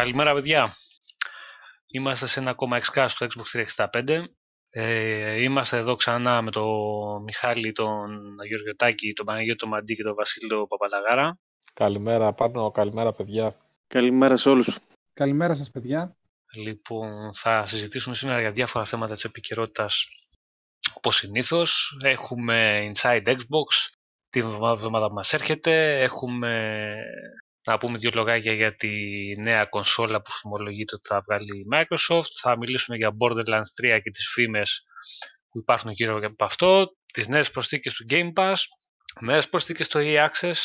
Καλημέρα 0.00 0.34
παιδιά. 0.34 0.74
Είμαστε 1.86 2.26
σε 2.26 2.40
ένα 2.40 2.50
ακόμα 2.50 2.80
XCast 2.80 3.06
στο 3.08 3.26
Xbox 3.26 3.64
365. 3.76 4.24
Ε, 4.70 5.42
είμαστε 5.42 5.76
εδώ 5.76 5.94
ξανά 5.94 6.42
με 6.42 6.50
τον 6.50 7.22
Μιχάλη, 7.22 7.72
τον 7.72 8.08
Γιώργο 8.46 8.76
Τάκη, 8.76 9.12
τον 9.12 9.26
Παναγιώτο 9.26 9.66
Μαντή 9.66 9.94
και 9.96 10.02
τον 10.02 10.14
Βασίλειο 10.14 10.66
Παπαλαγάρα. 10.66 11.38
Καλημέρα 11.72 12.32
πάνω, 12.32 12.70
καλημέρα 12.70 13.12
παιδιά. 13.12 13.54
Καλημέρα 13.86 14.36
σε 14.36 14.48
όλους. 14.48 14.78
Καλημέρα 15.12 15.54
σας 15.54 15.70
παιδιά. 15.70 16.16
Λοιπόν, 16.56 17.34
θα 17.34 17.66
συζητήσουμε 17.66 18.14
σήμερα 18.14 18.40
για 18.40 18.50
διάφορα 18.50 18.84
θέματα 18.84 19.14
της 19.14 19.24
επικαιρότητας 19.24 20.06
όπως 20.94 21.16
συνήθως. 21.16 21.98
Έχουμε 22.02 22.90
Inside 22.92 23.26
Xbox, 23.26 23.92
την 24.30 24.42
εβδομάδα 24.42 25.08
που 25.08 25.14
μας 25.14 25.32
έρχεται. 25.32 26.02
Έχουμε 26.02 26.94
να 27.66 27.78
πούμε 27.78 27.98
δύο 27.98 28.10
λογάκια 28.14 28.52
για 28.52 28.74
τη 28.74 28.90
νέα 29.36 29.64
κονσόλα 29.64 30.22
που 30.22 30.30
φημολογείται 30.30 30.94
ότι 30.94 31.08
θα 31.08 31.20
βγάλει 31.20 31.58
η 31.58 31.66
Microsoft. 31.72 32.30
Θα 32.40 32.56
μιλήσουμε 32.56 32.96
για 32.96 33.16
Borderlands 33.20 33.94
3 33.96 34.00
και 34.02 34.10
τις 34.10 34.30
φήμες 34.32 34.82
που 35.48 35.58
υπάρχουν 35.58 35.90
γύρω 35.90 36.16
από 36.16 36.44
αυτό. 36.44 36.96
Τις 37.12 37.28
νέες 37.28 37.50
προσθήκες 37.50 37.94
του 37.94 38.04
Game 38.10 38.32
Pass. 38.34 38.54
Νέες 39.20 39.48
προσθήκες 39.48 39.86
στο 39.86 40.00
EA 40.02 40.28
Access. 40.28 40.58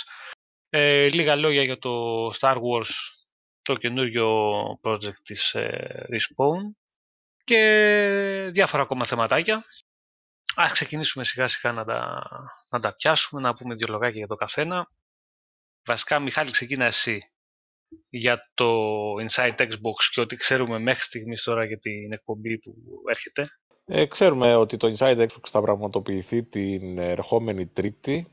Ε, 0.70 1.08
λίγα 1.08 1.36
λόγια 1.36 1.64
για 1.64 1.78
το 1.78 2.28
Star 2.40 2.56
Wars, 2.56 2.92
το 3.62 3.76
καινούριο 3.76 4.52
project 4.84 5.20
της 5.24 5.54
ε, 5.54 6.06
Respawn. 6.10 6.62
Και 7.44 8.50
διάφορα 8.52 8.84
ακόμα 8.84 9.06
θεματάκια. 9.06 9.64
Ας 10.56 10.72
ξεκινήσουμε 10.72 11.24
σιγά 11.24 11.48
σιγά 11.48 11.74
να 11.74 11.84
τα, 11.84 12.22
να 12.70 12.80
τα 12.80 12.96
πιάσουμε, 12.98 13.42
να 13.42 13.54
πούμε 13.54 13.76
δύο 13.76 13.88
λογάκια 13.90 14.18
για 14.18 14.28
το 14.28 14.36
καθένα. 14.36 14.88
Βασικά, 15.86 16.20
Μιχάλη, 16.20 16.52
ξεκίνα 16.52 16.86
εσύ 16.86 17.20
για 18.10 18.52
το 18.54 18.68
Inside 19.14 19.58
Xbox 19.58 19.96
και 20.14 20.22
ό,τι 20.22 20.36
ξέρουμε 20.36 20.80
μέχρι 20.80 21.04
στιγμής 21.04 21.44
τώρα 21.44 21.66
για 21.66 21.80
την 21.80 22.14
εκπομπή 22.14 22.60
που 22.60 22.74
έρχεται. 23.10 23.48
Ε, 23.86 24.06
ξέρουμε 24.06 24.56
ότι 24.56 24.78
το 24.78 24.94
Inside 24.98 25.22
Xbox 25.22 25.48
θα 25.50 25.62
πραγματοποιηθεί 25.62 26.44
την 26.44 26.98
ερχόμενη 26.98 27.68
Τρίτη, 27.68 28.28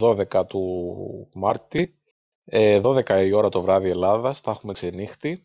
12 0.00 0.46
του 0.48 1.30
Μάρτη, 1.34 1.98
12 2.50 3.08
ε, 3.08 3.22
η 3.22 3.32
ώρα 3.32 3.48
το 3.48 3.62
βράδυ 3.62 3.88
Ελλάδας, 3.88 4.40
θα 4.40 4.50
έχουμε 4.50 4.72
ξενύχτη. 4.72 5.44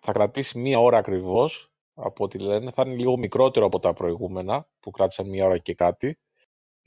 Θα 0.00 0.12
κρατήσει 0.12 0.58
μία 0.58 0.78
ώρα 0.78 0.98
ακριβώς, 0.98 1.72
από 1.94 2.24
ό,τι 2.24 2.38
λένε. 2.38 2.70
Θα 2.70 2.82
είναι 2.86 2.96
λίγο 2.96 3.16
μικρότερο 3.16 3.66
από 3.66 3.78
τα 3.78 3.92
προηγούμενα, 3.92 4.68
που 4.80 4.90
κράτησαν 4.90 5.28
μία 5.28 5.46
ώρα 5.46 5.58
και 5.58 5.74
κάτι. 5.74 6.18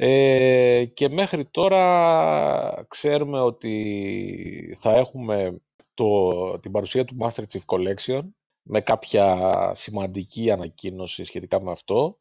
Ε, 0.01 0.85
και 0.85 1.09
μέχρι 1.09 1.45
τώρα 1.45 2.85
ξέρουμε 2.87 3.39
ότι 3.39 4.77
θα 4.79 4.95
έχουμε 4.95 5.61
το, 5.93 6.59
την 6.59 6.71
παρουσία 6.71 7.05
του 7.05 7.17
Master 7.19 7.43
Chief 7.51 7.65
Collection 7.65 8.21
με 8.61 8.81
κάποια 8.81 9.71
σημαντική 9.75 10.51
ανακοίνωση 10.51 11.23
σχετικά 11.23 11.61
με 11.61 11.71
αυτό. 11.71 12.19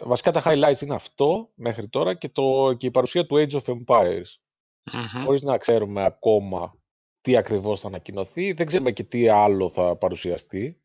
Βασικά 0.00 0.30
τα 0.30 0.42
highlights 0.44 0.82
είναι 0.82 0.94
αυτό 0.94 1.50
μέχρι 1.54 1.88
τώρα 1.88 2.14
και, 2.14 2.28
το, 2.28 2.74
και 2.76 2.86
η 2.86 2.90
παρουσία 2.90 3.26
του 3.26 3.36
Age 3.36 3.60
of 3.60 3.78
Empires. 3.78 4.38
mm 4.92 5.24
Χωρίς 5.24 5.42
να 5.42 5.58
ξέρουμε 5.58 6.04
ακόμα 6.04 6.78
τι 7.20 7.36
ακριβώς 7.36 7.80
θα 7.80 7.86
ανακοινωθεί. 7.86 8.52
Δεν 8.52 8.66
ξέρουμε 8.66 8.92
και 8.92 9.04
τι 9.04 9.28
άλλο 9.28 9.70
θα 9.70 9.96
παρουσιαστεί. 9.96 10.79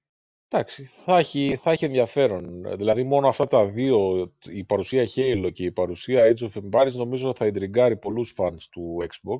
Εντάξει, 0.57 0.85
θα 0.85 1.17
έχει, 1.17 1.59
θα 1.61 1.71
έχει 1.71 1.85
ενδιαφέρον. 1.85 2.61
Δηλαδή 2.77 3.03
μόνο 3.03 3.27
αυτά 3.27 3.47
τα 3.47 3.66
δύο, 3.66 4.31
η 4.43 4.63
παρουσία 4.63 5.07
Halo 5.16 5.49
και 5.53 5.63
η 5.63 5.71
παρουσία 5.71 6.33
Age 6.33 6.49
of 6.49 6.61
Empires 6.61 6.91
νομίζω 6.91 7.33
θα 7.35 7.45
εντριγκάρει 7.45 7.97
πολλούς 7.97 8.33
fans 8.38 8.61
του 8.71 8.97
Xbox. 9.01 9.39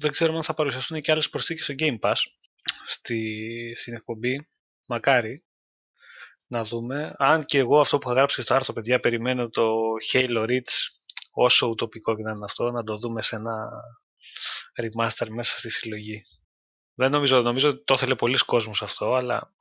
Δεν 0.00 0.10
ξέρουμε 0.10 0.36
αν 0.36 0.42
θα 0.42 0.54
παρουσιαστούν 0.54 1.00
και 1.00 1.12
άλλες 1.12 1.30
προσθήκες 1.30 1.64
στο 1.64 1.74
Game 1.78 1.98
Pass 1.98 2.14
στη, 2.86 3.74
στην 3.76 3.94
εκπομπή. 3.94 4.48
Μακάρι 4.86 5.44
να 6.46 6.64
δούμε. 6.64 7.14
Αν 7.18 7.44
και 7.44 7.58
εγώ 7.58 7.80
αυτό 7.80 7.98
που 7.98 8.08
θα 8.08 8.14
γράψει 8.14 8.42
στο 8.42 8.54
άρθρο, 8.54 8.72
παιδιά, 8.72 9.00
περιμένω 9.00 9.48
το 9.48 9.72
Halo 10.12 10.44
Reach 10.48 10.72
όσο 11.32 11.66
ουτοπικό 11.66 12.16
και 12.16 12.22
να 12.22 12.30
είναι 12.30 12.44
αυτό, 12.44 12.70
να 12.70 12.82
το 12.84 12.96
δούμε 12.96 13.22
σε 13.22 13.36
ένα 13.36 13.68
remaster 14.82 15.28
μέσα 15.28 15.58
στη 15.58 15.70
συλλογή. 15.70 16.22
Δεν 16.94 17.10
νομίζω, 17.10 17.42
νομίζω 17.42 17.68
ότι 17.68 17.84
το 17.84 17.94
ήθελε 17.94 18.14
πολλοί 18.14 18.38
κόσμος 18.38 18.82
αυτό, 18.82 19.14
αλλά 19.14 19.52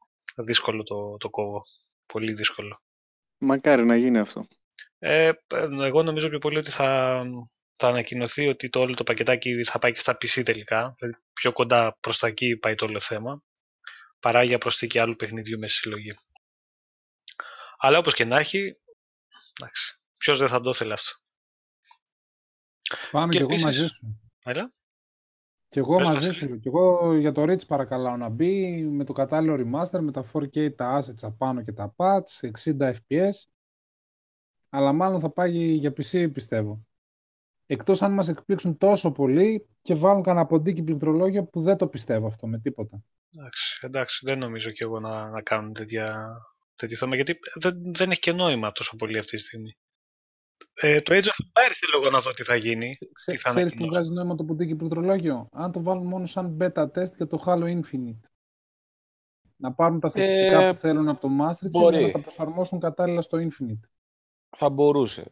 δύσκολο 0.44 0.84
το, 0.84 1.18
το 1.18 1.30
κόβω. 1.30 1.60
Πολύ 2.06 2.34
δύσκολο. 2.34 2.82
Μακάρι 3.38 3.86
να 3.86 3.96
γίνει 3.96 4.20
αυτό. 4.20 4.48
Ε, 5.00 5.32
εγώ 5.84 6.04
νομίζω 6.04 6.30
πιο 6.30 6.40
πολύ 6.40 6.58
ότι 6.58 6.72
θα, 6.72 7.22
θα 7.74 7.88
ανακοινωθεί 7.88 8.48
ότι 8.48 8.70
το 8.70 8.80
όλο 8.80 8.96
το 8.96 9.04
πακετάκι 9.04 9.64
θα 9.64 9.80
πάει 9.80 9.92
και 9.92 10.00
στα 10.00 10.14
PC 10.14 10.44
τελικά. 10.46 10.96
Δηλαδή 11.00 11.20
πιο 11.34 11.52
κοντά 11.52 11.98
προς 12.00 12.18
τα 12.18 12.28
εκεί 12.28 12.58
πάει 12.58 12.76
το 12.76 12.86
όλο 12.86 13.00
θέμα. 13.00 13.44
Παρά 14.20 14.44
για 14.44 14.58
προσθήκη 14.58 15.00
άλλου 15.00 15.16
παιχνιδιού 15.16 15.60
με 15.60 15.68
συλλογή. 15.68 16.12
Αλλά 17.78 17.98
όπως 17.98 18.14
και 18.14 18.26
να 18.26 18.40
έχει, 18.40 18.78
εντάξει, 19.60 19.96
ποιος 20.20 20.38
δεν 20.38 20.48
θα 20.48 20.62
το 20.62 20.70
ήθελε 20.70 20.94
αυτό. 20.94 21.12
Πάμε 23.12 23.32
και, 23.32 23.38
και 23.38 23.54
εγώ 23.54 23.62
μαζί 23.64 23.88
σου. 23.88 24.22
Έλα. 24.44 24.72
Και 25.70 25.80
εγώ 25.80 26.00
μαζί 26.00 26.32
σου. 26.32 26.60
Και 26.60 26.70
εγώ 26.70 27.16
για 27.16 27.32
το 27.32 27.44
Rich 27.44 27.68
παρακαλάω 27.68 28.18
να 28.18 28.30
μπει 28.30 28.84
με 28.84 29.04
το 29.04 29.14
κατάλληλο 29.14 29.54
remaster, 29.56 30.00
με 30.00 30.12
τα 30.12 30.26
4K, 30.34 30.76
τα 30.76 31.02
assets 31.02 31.22
απάνω 31.22 31.64
και 31.64 31.72
τα 31.72 31.96
patch, 31.98 32.50
60 32.64 32.94
fps. 32.94 33.32
Αλλά 34.70 34.94
μάλλον 34.94 35.20
θα 35.20 35.30
πάει 35.30 35.74
για 35.74 35.92
PC 35.92 36.30
πιστεύω. 36.34 36.86
Εκτός 37.66 38.02
αν 38.02 38.14
μας 38.14 38.28
εκπλήξουν 38.28 38.78
τόσο 38.78 39.12
πολύ 39.12 39.68
και 39.82 39.96
βάλουν 39.96 40.24
κανένα 40.24 40.46
ποντίκι 40.46 40.84
πληκτρολόγιο 40.84 41.44
που 41.44 41.62
δεν 41.62 41.78
το 41.78 41.88
πιστεύω 41.88 42.28
αυτό 42.28 42.48
με 42.48 42.60
τίποτα. 42.60 43.04
Εντάξει, 43.36 43.80
εντάξει 43.82 44.26
δεν 44.26 44.40
νομίζω 44.40 44.72
και 44.72 44.84
εγώ 44.84 45.00
να, 45.00 45.30
να 45.30 45.42
κάνουν 45.42 45.74
τέτοια, 45.74 46.30
τέτοιο 46.76 46.98
θέμα 46.98 47.16
γιατί 47.16 47.40
δεν, 47.54 47.94
δεν 47.94 48.12
έχει 48.12 48.20
και 48.20 48.32
νόημα 48.32 48.72
τόσο 48.72 48.96
πολύ 48.96 49.18
αυτή 49.18 49.36
τη 49.36 49.42
στιγμή. 49.42 49.78
Ε, 50.74 51.02
το 51.02 51.14
Age 51.16 51.24
of 51.24 51.46
Empires 51.46 51.76
θέλω 51.80 52.02
εγώ 52.02 52.10
να 52.10 52.20
δω 52.20 52.32
τι 52.32 52.44
θα 52.44 52.56
γίνει. 52.56 52.98
Ξέ, 53.14 53.32
τι 53.32 53.38
θα 53.38 53.50
ξέρεις 53.50 53.74
που 53.74 53.86
βγάζει 53.86 54.12
νόημα 54.12 54.36
το 54.36 54.44
ποντίκι 54.44 54.76
πληκτρολόγιο; 54.76 55.50
Αν 55.52 55.72
το 55.72 55.82
βάλουν 55.82 56.06
μόνο 56.06 56.26
σαν 56.26 56.58
beta 56.62 56.84
test 56.84 57.16
για 57.16 57.28
το 57.28 57.44
Halo 57.46 57.64
Infinite. 57.64 58.30
Να 59.56 59.74
πάρουν 59.74 60.00
τα 60.00 60.10
στατιστικά 60.10 60.62
ε, 60.62 60.72
που 60.72 60.78
θέλουν 60.78 61.10
από 61.10 61.22
το 61.22 61.30
Master 61.42 61.66
Chief 61.66 61.92
και 61.92 62.00
να 62.00 62.12
τα 62.12 62.20
προσαρμόσουν 62.20 62.80
κατάλληλα 62.80 63.22
στο 63.22 63.38
Infinite. 63.38 63.90
Θα 64.50 64.70
μπορούσε. 64.70 65.30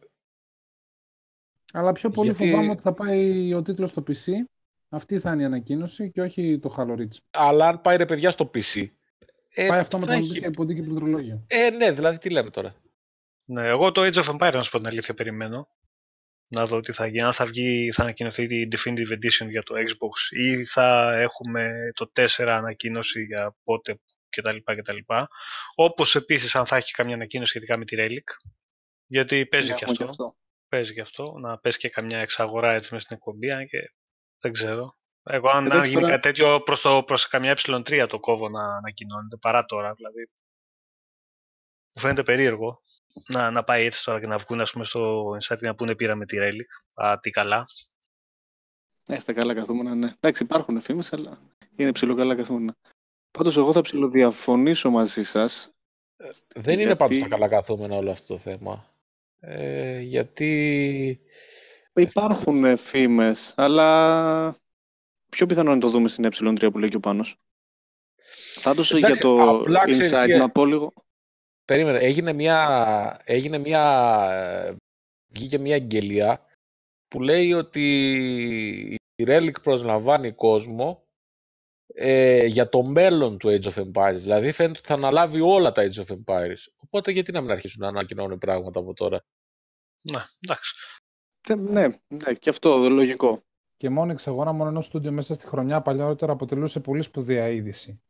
Αλλά 1.72 1.92
πιο 1.92 2.10
πολύ 2.10 2.30
Γιατί... 2.30 2.50
φοβάμαι 2.50 2.70
ότι 2.70 2.82
θα 2.82 2.92
πάει 2.94 3.54
ο 3.54 3.62
τίτλος 3.62 3.90
στο 3.90 4.02
PC. 4.06 4.32
Αυτή 4.88 5.18
θα 5.18 5.32
είναι 5.32 5.42
η 5.42 5.44
ανακοίνωση 5.44 6.10
και 6.10 6.20
όχι 6.20 6.58
το 6.58 6.74
Halo 6.78 7.00
Reach. 7.00 7.16
Αλλά 7.30 7.68
αν 7.68 7.80
πάει 7.80 7.96
ρε 7.96 8.04
παιδιά 8.04 8.30
στο 8.30 8.50
PC. 8.54 8.86
Ε, 9.54 9.66
πάει 9.66 9.80
αυτό 9.80 9.98
με 9.98 10.06
το 10.06 10.12
έχει... 10.12 10.50
ποντίκι 10.50 10.82
πληκτρολόγιο. 10.82 11.44
Ε, 11.46 11.70
ναι, 11.70 11.92
δηλαδή 11.92 12.18
τι 12.18 12.30
λέμε 12.30 12.50
τώρα. 12.50 12.74
Ναι, 13.48 13.66
εγώ 13.66 13.92
το 13.92 14.02
Age 14.02 14.24
of 14.24 14.36
Empires, 14.36 14.52
να 14.54 14.62
σου 14.62 14.70
πω 14.70 14.78
την 14.78 14.86
αλήθεια, 14.86 15.14
περιμένω. 15.14 15.68
Να 16.48 16.64
δω 16.64 16.80
τι 16.80 16.92
θα 16.92 17.06
γίνει. 17.06 17.22
Αν 17.22 17.32
θα 17.32 17.46
βγει, 17.46 17.90
θα 17.92 18.02
ανακοινωθεί 18.02 18.42
η 18.42 18.68
Definitive 18.72 19.12
Edition 19.12 19.48
για 19.48 19.62
το 19.62 19.74
Xbox 19.74 20.36
ή 20.38 20.64
θα 20.64 21.16
έχουμε 21.18 21.72
το 21.94 22.10
4 22.14 22.46
ανακοίνωση 22.46 23.24
για 23.24 23.56
πότε 23.62 24.00
κτλ. 24.28 24.56
κτλ. 24.64 24.96
Όπως 25.74 26.14
επίσης 26.14 26.54
αν 26.54 26.66
θα 26.66 26.76
έχει 26.76 26.92
καμιά 26.92 27.14
ανακοίνωση 27.14 27.50
σχετικά 27.50 27.76
με 27.76 27.84
τη 27.84 27.96
Relic. 27.98 28.52
Γιατί 29.06 29.46
παίζει 29.46 29.74
και 29.74 29.84
αυτό. 29.84 30.04
αυτό. 30.04 30.36
Παίζει 30.68 30.94
και 30.94 31.00
αυτό. 31.00 31.38
Να 31.38 31.58
πέσει 31.58 31.78
και 31.78 31.88
καμιά 31.88 32.18
εξαγορά 32.18 32.72
έτσι 32.72 32.88
μέσα 32.92 33.04
στην 33.04 33.16
εκπομπή, 33.16 33.50
αν 33.50 33.66
και 33.66 33.92
δεν 34.38 34.52
ξέρω. 34.52 34.98
Εγώ 35.22 35.48
αν 35.48 35.66
ε, 35.66 35.86
γίνει 35.86 36.02
κάτι 36.02 36.20
τέτοιο 36.20 36.60
προς, 36.60 36.80
το, 36.80 37.02
προς 37.02 37.28
καμιά 37.28 37.56
ε3 37.56 38.06
το 38.08 38.20
κόβω 38.20 38.48
να 38.48 38.76
ανακοινώνεται 38.76 39.36
παρά 39.36 39.64
τώρα. 39.64 39.92
Δηλαδή 39.92 40.30
μου 41.94 42.00
φαίνεται 42.00 42.22
περίεργο 42.22 42.80
να, 43.28 43.50
να 43.50 43.64
πάει 43.64 43.84
έτσι 43.84 44.04
τώρα 44.04 44.20
και 44.20 44.26
να 44.26 44.38
βγουν 44.38 44.60
ας 44.60 44.72
πούμε, 44.72 44.84
στο 44.84 45.30
Insight 45.40 45.58
να 45.60 45.74
πούνε 45.74 45.94
πήραμε 45.94 46.26
τη 46.26 46.36
Relic. 46.40 47.02
Α, 47.04 47.18
τι 47.18 47.30
καλά. 47.30 47.66
Έστε 49.06 49.32
καλά 49.32 49.54
καθούμενα, 49.54 49.94
ναι. 49.94 50.12
Εντάξει, 50.20 50.42
υπάρχουν 50.42 50.80
φήμες, 50.80 51.12
αλλά 51.12 51.38
είναι 51.76 51.92
ψηλοκαλά 51.92 52.34
καθούμενα. 52.34 52.76
Πάντως, 53.30 53.56
εγώ 53.56 53.72
θα 53.72 53.80
ψηλοδιαφωνήσω 53.80 54.90
μαζί 54.90 55.24
σας. 55.24 55.70
Ε, 56.16 56.28
δεν 56.54 56.80
είναι 56.80 56.96
πάντως 56.96 57.18
τα 57.18 57.28
καλά 57.28 57.48
καθούμενα 57.48 57.96
όλο 57.96 58.10
αυτό 58.10 58.34
το 58.34 58.40
θέμα. 58.40 58.94
Ε, 59.40 60.00
γιατί... 60.00 61.20
Υπάρχουν 61.94 62.76
φήμες, 62.76 63.54
αλλά 63.56 64.56
πιο 65.30 65.46
πιθανό 65.46 65.74
να 65.74 65.80
το 65.80 65.88
δούμε 65.88 66.08
στην 66.08 66.28
ε3 66.32 66.68
που 66.72 66.78
λέει 66.78 66.88
και 66.88 66.96
ο 66.96 67.00
Πάνος. 67.00 67.36
Πάντως 68.62 68.94
για 68.94 69.16
το 69.16 69.60
Insight 69.88 70.38
να 70.38 70.50
πω 70.50 70.64
λίγο... 70.64 70.92
Περίμενε, 71.66 71.98
έγινε 71.98 72.32
μια, 72.32 73.20
έγινε 73.24 73.58
μια, 73.58 73.82
ε, 74.32 74.76
βγήκε 75.26 75.58
μια 75.58 75.74
εγγελία 75.74 76.46
που 77.08 77.20
λέει 77.22 77.52
ότι 77.52 77.80
η 79.14 79.24
Relic 79.26 79.62
προσλαμβάνει 79.62 80.32
κόσμο 80.32 81.06
ε, 81.86 82.46
για 82.46 82.68
το 82.68 82.82
μέλλον 82.82 83.38
του 83.38 83.48
Age 83.48 83.72
of 83.72 83.92
Empires. 83.92 84.16
Δηλαδή 84.16 84.52
φαίνεται 84.52 84.78
ότι 84.78 84.86
θα 84.86 84.94
αναλάβει 84.94 85.40
όλα 85.40 85.72
τα 85.72 85.82
Age 85.82 86.04
of 86.04 86.16
Empires. 86.16 86.58
Οπότε 86.76 87.10
γιατί 87.10 87.32
να 87.32 87.40
μην 87.40 87.50
αρχίσουν 87.50 87.80
να 87.80 87.88
ανακοινώνουν 87.88 88.38
πράγματα 88.38 88.80
από 88.80 88.92
τώρα; 88.92 89.24
Ναι, 90.00 90.22
εντάξει. 90.40 90.74
Ναι, 91.72 91.88
ναι, 92.08 92.34
και 92.34 92.50
αυτό 92.50 92.88
λογικό. 92.88 93.44
Και 93.76 93.90
μόνο 93.90 94.12
εξαγορά 94.12 94.52
μόνο 94.52 94.70
ενός 94.70 94.84
στούντιο 94.84 95.12
μέσα 95.12 95.34
στη 95.34 95.46
χρονιά 95.46 95.82
παλιότερα 95.82 96.32
αποτελούσε 96.32 96.80
πολύ 96.80 97.02
σπουδαία 97.02 97.48
είδηση. 97.48 98.02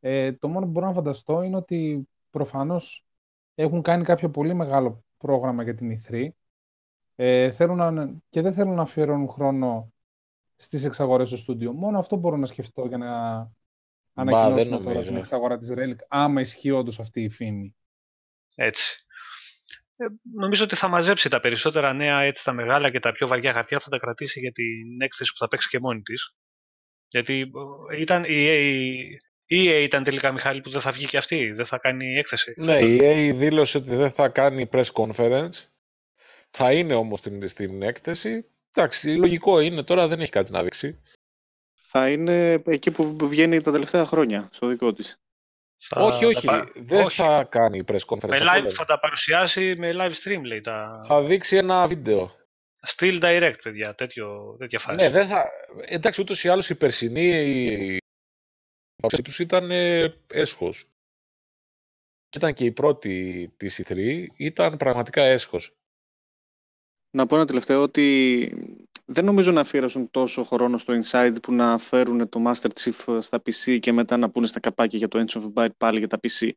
Ε, 0.00 0.32
το 0.32 0.48
μόνο 0.48 0.64
που 0.64 0.70
μπορώ 0.70 0.86
να 0.86 0.92
φανταστώ 0.92 1.42
είναι 1.42 1.56
ότι 1.56 2.08
προφανώς 2.36 3.06
έχουν 3.54 3.82
κάνει 3.82 4.04
κάποιο 4.04 4.30
πολύ 4.30 4.54
μεγάλο 4.54 5.04
πρόγραμμα 5.16 5.62
για 5.62 5.74
την 5.74 5.98
E3 5.98 6.28
ε, 7.14 7.52
θέλουν 7.52 7.76
να, 7.76 8.20
και 8.28 8.40
δεν 8.40 8.52
θέλουν 8.52 8.74
να 8.74 8.82
αφιερώνουν 8.82 9.28
χρόνο 9.28 9.92
στις 10.56 10.84
εξαγορές 10.84 11.28
στο 11.28 11.36
στούντιο. 11.36 11.72
Μόνο 11.72 11.98
αυτό 11.98 12.16
μπορώ 12.16 12.36
να 12.36 12.46
σκεφτώ 12.46 12.86
για 12.86 12.96
να 12.98 13.10
ανακοινώσουμε 14.14 14.78
τώρα 14.78 15.02
την 15.02 15.16
εξαγορά 15.16 15.58
της 15.58 15.72
Relic, 15.76 15.96
άμα 16.08 16.40
ισχύει 16.40 16.70
όντως 16.70 17.00
αυτή 17.00 17.22
η 17.22 17.28
φήμη. 17.28 17.76
Έτσι. 18.54 19.06
Ε, 19.96 20.04
νομίζω 20.34 20.64
ότι 20.64 20.76
θα 20.76 20.88
μαζέψει 20.88 21.28
τα 21.28 21.40
περισσότερα 21.40 21.92
νέα, 21.92 22.20
έτσι 22.20 22.44
τα 22.44 22.52
μεγάλα 22.52 22.90
και 22.90 22.98
τα 22.98 23.12
πιο 23.12 23.28
βαριά 23.28 23.52
χαρτιά 23.52 23.80
θα 23.80 23.90
τα 23.90 23.98
κρατήσει 23.98 24.40
για 24.40 24.52
την 24.52 25.00
έκθεση 25.00 25.32
που 25.32 25.38
θα 25.38 25.48
παίξει 25.48 25.68
και 25.68 25.80
μόνη 25.80 26.02
της. 26.02 26.34
Γιατί 27.08 27.50
ε, 27.90 28.00
ήταν 28.00 28.24
η 28.24 28.46
EA, 29.50 29.68
EA 29.68 29.82
ήταν 29.82 30.02
τελικά 30.02 30.32
Μιχάλη 30.32 30.60
που 30.60 30.70
δεν 30.70 30.80
θα 30.80 30.90
βγει 30.90 31.06
και 31.06 31.16
αυτή, 31.16 31.52
δεν 31.52 31.66
θα 31.66 31.78
κάνει 31.78 32.14
έκθεση. 32.14 32.54
Ναι, 32.56 32.78
η 32.78 32.98
EA 33.02 33.34
δήλωσε 33.36 33.78
ότι 33.78 33.94
δεν 33.94 34.10
θα 34.10 34.28
κάνει 34.28 34.68
press 34.72 34.92
conference. 34.92 35.64
Θα 36.50 36.72
είναι 36.72 36.94
όμως 36.94 37.18
στην, 37.18 37.48
στην 37.48 37.82
έκθεση. 37.82 38.46
Εντάξει, 38.74 39.16
λογικό 39.16 39.60
είναι 39.60 39.82
τώρα, 39.82 40.08
δεν 40.08 40.20
έχει 40.20 40.30
κάτι 40.30 40.52
να 40.52 40.62
δείξει. 40.62 41.02
Θα 41.74 42.10
είναι 42.10 42.62
εκεί 42.66 42.90
που 42.90 43.16
βγαίνει 43.28 43.60
τα 43.60 43.72
τελευταία 43.72 44.06
χρόνια, 44.06 44.48
στο 44.52 44.66
δικό 44.66 44.92
της. 44.92 45.16
Θα... 45.76 46.00
Όχι, 46.00 46.24
όχι. 46.24 46.48
Δεν 46.74 47.04
όχι. 47.04 47.20
θα 47.20 47.44
κάνει 47.50 47.84
press 47.86 48.04
conference. 48.06 48.28
Με 48.28 48.38
live, 48.40 48.70
θα 48.70 48.84
τα 48.84 48.98
παρουσιάσει 48.98 49.74
με 49.78 49.90
live 49.94 50.12
stream, 50.12 50.42
λέει. 50.42 50.60
Τα... 50.60 51.04
Θα 51.06 51.22
δείξει 51.22 51.56
ένα 51.56 51.86
βίντεο. 51.86 52.34
Still 52.96 53.20
direct, 53.22 53.54
παιδιά, 53.62 53.94
τέτοιο, 53.94 54.56
τέτοια 54.58 54.78
φάση. 54.78 54.96
Ναι, 54.96 55.10
δεν 55.10 55.26
θα... 55.26 55.44
Εντάξει, 55.88 56.20
ούτως 56.20 56.44
ή 56.44 56.48
άλλως 56.48 56.70
η 56.70 56.76
περσινή 56.76 57.98
η 58.96 59.00
παρουσία 59.00 59.24
τους 59.24 59.38
ήταν 59.38 59.70
ε, 59.70 60.14
έσχος. 60.26 60.90
Και 62.28 62.38
ήταν 62.38 62.54
και 62.54 62.64
η 62.64 62.72
πρώτη 62.72 63.48
της 63.56 63.84
E3, 63.84 64.26
ήταν 64.36 64.76
πραγματικά 64.76 65.22
έσχος. 65.22 65.76
Να 67.10 67.26
πω 67.26 67.36
ένα 67.36 67.46
τελευταίο 67.46 67.82
ότι 67.82 68.48
δεν 69.04 69.24
νομίζω 69.24 69.52
να 69.52 69.60
αφιέρωσαν 69.60 70.10
τόσο 70.10 70.44
χρόνο 70.44 70.78
στο 70.78 71.00
Inside 71.02 71.36
που 71.42 71.52
να 71.52 71.78
φέρουν 71.78 72.28
το 72.28 72.42
Master 72.46 72.68
Chief 72.80 73.18
στα 73.20 73.42
PC 73.46 73.78
και 73.80 73.92
μετά 73.92 74.16
να 74.16 74.30
πούνε 74.30 74.46
στα 74.46 74.60
καπάκια 74.60 74.98
για 74.98 75.08
το 75.08 75.24
Ancient 75.26 75.42
of 75.42 75.52
Byte 75.52 75.76
πάλι 75.76 75.98
για 75.98 76.08
τα 76.08 76.18
PC. 76.22 76.50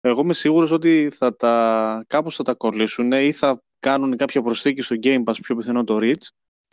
Εγώ 0.00 0.20
είμαι 0.20 0.34
σίγουρος 0.34 0.70
ότι 0.70 1.10
θα 1.10 1.36
τα, 1.36 2.04
κάπως 2.06 2.36
θα 2.36 2.42
τα 2.42 2.54
κολλήσουν 2.54 3.12
ή 3.12 3.32
θα 3.32 3.62
κάνουν 3.78 4.16
κάποια 4.16 4.42
προσθήκη 4.42 4.82
στο 4.82 4.96
Game 5.02 5.22
Pass, 5.24 5.34
πιο 5.42 5.56
πιθανό 5.56 5.84
το 5.84 5.98
Reach, 6.00 6.26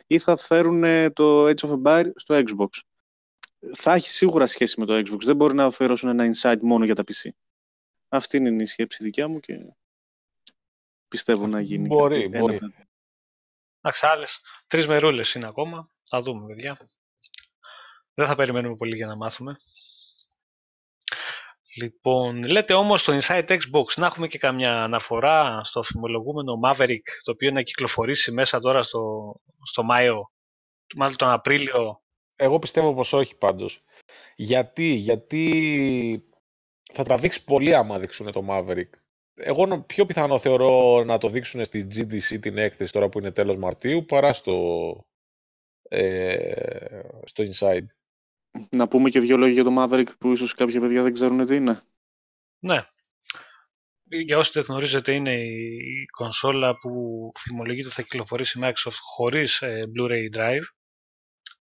ή 0.06 0.18
θα 0.18 0.36
φέρουν 0.36 1.12
το 1.12 1.46
Age 1.46 1.54
of 1.54 1.82
Empire 1.82 2.10
στο 2.14 2.34
Xbox. 2.34 2.68
Θα 3.74 3.92
έχει 3.92 4.10
σίγουρα 4.10 4.46
σχέση 4.46 4.80
με 4.80 4.86
το 4.86 4.94
Xbox. 4.94 5.18
Δεν 5.24 5.36
μπορεί 5.36 5.54
να 5.54 5.64
αφιερώσουν 5.64 6.08
ένα 6.08 6.30
Inside 6.34 6.60
μόνο 6.60 6.84
για 6.84 6.94
τα 6.94 7.02
PC. 7.02 7.28
Αυτή 8.08 8.36
είναι 8.36 8.62
η 8.62 8.66
σκέψη 8.66 9.04
δικιά 9.04 9.28
μου 9.28 9.40
και 9.40 9.54
πιστεύω 11.08 11.46
να 11.46 11.60
γίνει. 11.60 11.86
Μπορεί, 11.86 12.28
μπορεί. 12.28 12.58
Εντάξει, 13.80 14.06
άλλες 14.06 14.40
τρεις 14.66 14.86
μερούλες 14.86 15.34
είναι 15.34 15.46
ακόμα. 15.46 15.90
Θα 16.02 16.20
δούμε, 16.20 16.46
παιδιά. 16.46 16.78
Δεν 18.14 18.26
θα 18.26 18.34
περιμένουμε 18.34 18.76
πολύ 18.76 18.96
για 18.96 19.06
να 19.06 19.16
μάθουμε. 19.16 19.56
Λοιπόν, 21.76 22.42
λέτε 22.42 22.74
όμως 22.74 23.00
στο 23.00 23.18
Inside 23.20 23.48
Xbox 23.48 23.94
να 23.96 24.06
έχουμε 24.06 24.26
και 24.26 24.38
καμιά 24.38 24.82
αναφορά 24.82 25.64
στο 25.64 25.82
θυμολογούμενο 25.82 26.60
Maverick, 26.64 27.06
το 27.22 27.30
οποίο 27.30 27.50
να 27.50 27.62
κυκλοφορήσει 27.62 28.32
μέσα 28.32 28.60
τώρα 28.60 28.82
στο, 28.82 29.34
στο 29.62 29.82
Μάιο, 29.82 30.32
μάλλον 30.96 31.16
τον 31.16 31.30
Απρίλιο. 31.30 32.02
Εγώ 32.38 32.58
πιστεύω 32.58 32.94
πως 32.94 33.12
όχι 33.12 33.36
πάντως. 33.36 33.84
Γιατί, 34.36 34.84
γιατί 34.84 36.28
θα 36.92 37.04
τραβήξει 37.04 37.44
πολύ 37.44 37.74
άμα 37.74 37.98
δείξουν 37.98 38.32
το 38.32 38.46
Maverick 38.48 38.90
εγώ 39.38 39.82
πιο 39.82 40.06
πιθανό 40.06 40.38
θεωρώ 40.38 41.04
να 41.04 41.18
το 41.18 41.28
δείξουν 41.28 41.64
στη 41.64 41.86
GDC 41.94 42.40
την 42.40 42.58
έκθεση 42.58 42.92
τώρα 42.92 43.08
που 43.08 43.18
είναι 43.18 43.30
τέλος 43.30 43.56
Μαρτίου 43.56 44.04
παρά 44.04 44.32
στο, 44.32 45.06
ε, 45.82 47.00
στο 47.24 47.44
Inside. 47.44 47.86
Να 48.70 48.88
πούμε 48.88 49.10
και 49.10 49.20
δύο 49.20 49.36
λόγια 49.36 49.54
για 49.54 49.64
το 49.64 49.74
Maverick 49.78 50.16
που 50.18 50.32
ίσως 50.32 50.54
κάποια 50.54 50.80
παιδιά 50.80 51.02
δεν 51.02 51.12
ξέρουν 51.12 51.46
τι 51.46 51.54
είναι. 51.54 51.82
Ναι. 52.58 52.84
Για 54.04 54.38
όσοι 54.38 54.50
δεν 54.54 54.64
γνωρίζετε 54.68 55.14
είναι 55.14 55.34
η 55.34 56.06
κονσόλα 56.10 56.78
που 56.78 56.90
φημολογείται 57.34 57.88
θα 57.88 58.02
κυκλοφορήσει 58.02 58.58
Microsoft 58.62 58.98
χωρίς 59.14 59.62
ε, 59.62 59.82
Blu-ray 59.96 60.36
Drive. 60.36 60.64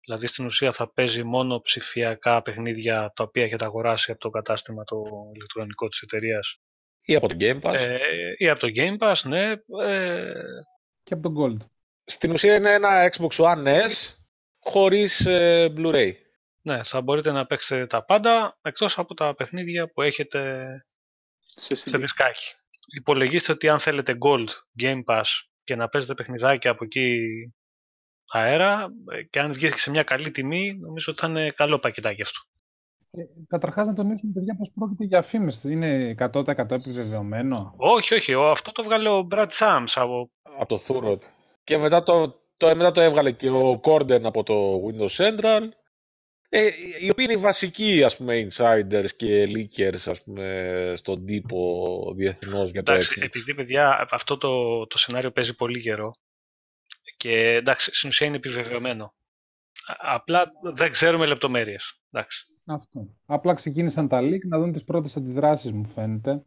Δηλαδή 0.07 0.27
στην 0.27 0.45
ουσία 0.45 0.71
θα 0.71 0.93
παίζει 0.93 1.23
μόνο 1.23 1.61
ψηφιακά 1.61 2.41
παιχνίδια 2.41 3.11
τα 3.15 3.23
οποία 3.23 3.43
έχετε 3.43 3.65
αγοράσει 3.65 4.11
από 4.11 4.19
το 4.19 4.29
κατάστημα 4.29 4.83
το 4.83 5.03
ηλεκτρονικό 5.33 5.87
της 5.87 6.01
εταιρείας 6.01 6.59
ή 7.07 7.15
από 7.15 7.27
το 7.27 7.35
Game 7.39 7.61
Pass. 7.61 7.73
Ε, 7.73 7.97
ή 8.37 8.49
από 8.49 8.59
το 8.59 8.67
Game 8.75 8.97
Pass, 8.97 9.15
ναι. 9.23 9.51
Ε... 9.85 10.31
Και 11.03 11.13
από 11.13 11.29
το 11.29 11.33
Gold. 11.41 11.65
Στην 12.03 12.31
ουσία 12.31 12.55
είναι 12.55 12.73
ένα 12.73 13.11
Xbox 13.13 13.29
One 13.29 13.65
S 13.65 14.13
χωρίς 14.59 15.25
ε, 15.25 15.73
Blu-ray. 15.77 16.11
Ναι, 16.61 16.83
θα 16.83 17.01
μπορείτε 17.01 17.31
να 17.31 17.45
παίξετε 17.45 17.87
τα 17.87 18.05
πάντα 18.05 18.57
εκτός 18.61 18.97
από 18.97 19.13
τα 19.13 19.35
παιχνίδια 19.35 19.91
που 19.91 20.01
έχετε 20.01 20.69
σε, 21.39 21.75
σε 21.75 21.97
δισκάκι. 21.97 22.53
Υπολογίστε 22.95 23.51
ότι 23.51 23.69
αν 23.69 23.79
θέλετε 23.79 24.17
Gold, 24.25 24.49
Game 24.83 25.03
Pass 25.05 25.25
και 25.63 25.75
να 25.75 25.87
παίζετε 25.87 26.13
παιχνιδάκια 26.13 26.71
από 26.71 26.83
εκεί 26.83 27.19
αέρα 28.31 28.87
ε, 29.11 29.23
και 29.23 29.39
αν 29.39 29.53
βγεις 29.53 29.81
σε 29.81 29.89
μια 29.89 30.03
καλή 30.03 30.31
τιμή, 30.31 30.77
νομίζω 30.79 31.11
ότι 31.11 31.21
θα 31.21 31.27
είναι 31.27 31.51
καλό 31.51 31.79
πακετάκι 31.79 32.21
αυτό. 32.21 32.39
Ε, 33.11 33.21
Καταρχάς, 33.47 33.87
να 33.87 33.93
τονίσουμε, 33.93 34.31
παιδιά, 34.33 34.55
πως 34.57 34.71
πρόκειται 34.75 35.03
για 35.03 35.21
φήμες. 35.21 35.63
Είναι 35.63 36.15
100% 36.33 36.45
επιβεβαιωμένο; 36.71 37.73
Όχι, 37.77 38.13
όχι. 38.13 38.33
Αυτό 38.33 38.71
το 38.71 38.83
βγάλε 38.83 39.09
ο 39.09 39.27
Brad 39.31 39.47
Sams 39.47 39.91
από, 39.95 40.29
από 40.57 40.77
το 40.77 40.83
Thurrod. 40.87 41.19
Και 41.63 41.77
μετά 41.77 42.03
το, 42.03 42.41
το, 42.57 42.67
μετά 42.67 42.91
το 42.91 43.01
έβγαλε 43.01 43.31
και 43.31 43.49
ο 43.49 43.79
Corden 43.83 44.21
από 44.23 44.43
το 44.43 44.81
Windows 44.87 45.25
Central. 45.25 45.67
Ε, 46.49 46.69
οι 47.01 47.09
οποίοι 47.09 47.25
είναι 47.29 47.39
οι 47.39 47.41
βασικοί 47.41 48.03
ας 48.03 48.17
πούμε, 48.17 48.47
insiders 48.49 49.09
και 49.15 49.47
leakers 49.55 50.09
ας 50.09 50.23
πούμε, 50.23 50.93
στον 50.95 51.25
τύπο 51.25 52.13
διεθνώς 52.15 52.71
για 52.71 52.83
το 52.83 52.91
εντάξει, 52.91 53.21
Επειδή, 53.23 53.53
παιδιά, 53.53 54.07
αυτό 54.11 54.37
το, 54.37 54.85
το 54.87 54.97
σενάριο 54.97 55.31
παίζει 55.31 55.55
πολύ 55.55 55.81
καιρό. 55.81 56.13
Και 57.17 57.53
εντάξει, 57.53 57.95
στην 57.95 58.09
ουσία 58.09 58.27
είναι 58.27 58.35
επιβεβαιωμένο. 58.35 59.13
Απλά 59.97 60.51
δεν 60.73 60.91
ξέρουμε 60.91 61.25
λεπτομέρειες. 61.25 62.01
Εντάξει. 62.11 62.45
Αυτό. 62.67 63.07
Απλά 63.25 63.53
ξεκίνησαν 63.53 64.07
τα 64.07 64.19
leak 64.21 64.39
να 64.47 64.59
δουν 64.59 64.71
τις 64.71 64.83
πρώτες 64.83 65.17
αντιδράσεις 65.17 65.71
μου 65.71 65.85
φαίνεται. 65.85 66.43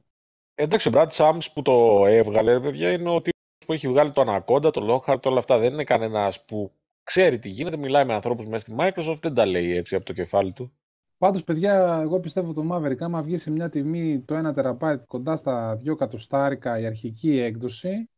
Εντάξει, 0.54 0.88
ο 0.88 0.92
Brad 0.94 1.08
Sams 1.08 1.46
που 1.54 1.62
το 1.62 2.06
έβγαλε, 2.06 2.60
παιδιά, 2.60 2.92
είναι 2.92 3.08
ο 3.08 3.16
τύπος 3.16 3.66
που 3.66 3.72
έχει 3.72 3.88
βγάλει 3.88 4.12
το 4.12 4.22
Anaconda, 4.26 4.72
το 4.72 5.02
Lockhart, 5.06 5.26
όλα 5.26 5.38
αυτά. 5.38 5.58
Δεν 5.58 5.72
είναι 5.72 5.84
κανένας 5.84 6.44
που 6.44 6.72
ξέρει 7.02 7.38
τι 7.38 7.48
γίνεται, 7.48 7.76
μιλάει 7.76 8.04
με 8.04 8.14
ανθρώπους 8.14 8.46
μέσα 8.46 8.58
στη 8.58 8.74
Microsoft, 8.78 9.18
δεν 9.22 9.34
τα 9.34 9.46
λέει 9.46 9.76
έτσι 9.76 9.94
από 9.94 10.04
το 10.04 10.12
κεφάλι 10.12 10.52
του. 10.52 10.72
Πάντως, 11.18 11.44
παιδιά, 11.44 12.00
εγώ 12.02 12.20
πιστεύω 12.20 12.52
το 12.52 12.68
Maverick, 12.72 12.98
άμα 12.98 13.22
βγει 13.22 13.36
σε 13.36 13.50
μια 13.50 13.68
τιμή 13.68 14.20
το 14.20 14.52
1 14.54 14.54
TB 14.54 14.96
κοντά 15.06 15.36
στα 15.36 15.80
2 15.84 15.92
εκατοστάρικα 15.92 16.78
η 16.78 16.86
αρχική 16.86 17.38
έκδοση, 17.38 18.10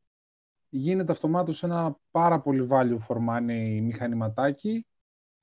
γίνεται 0.75 1.13
αυτομάτως 1.13 1.63
ένα 1.63 1.97
πάρα 2.11 2.41
πολύ 2.41 2.69
value 2.71 2.99
for 3.09 3.17
money 3.17 3.81
μηχανηματάκι 3.83 4.87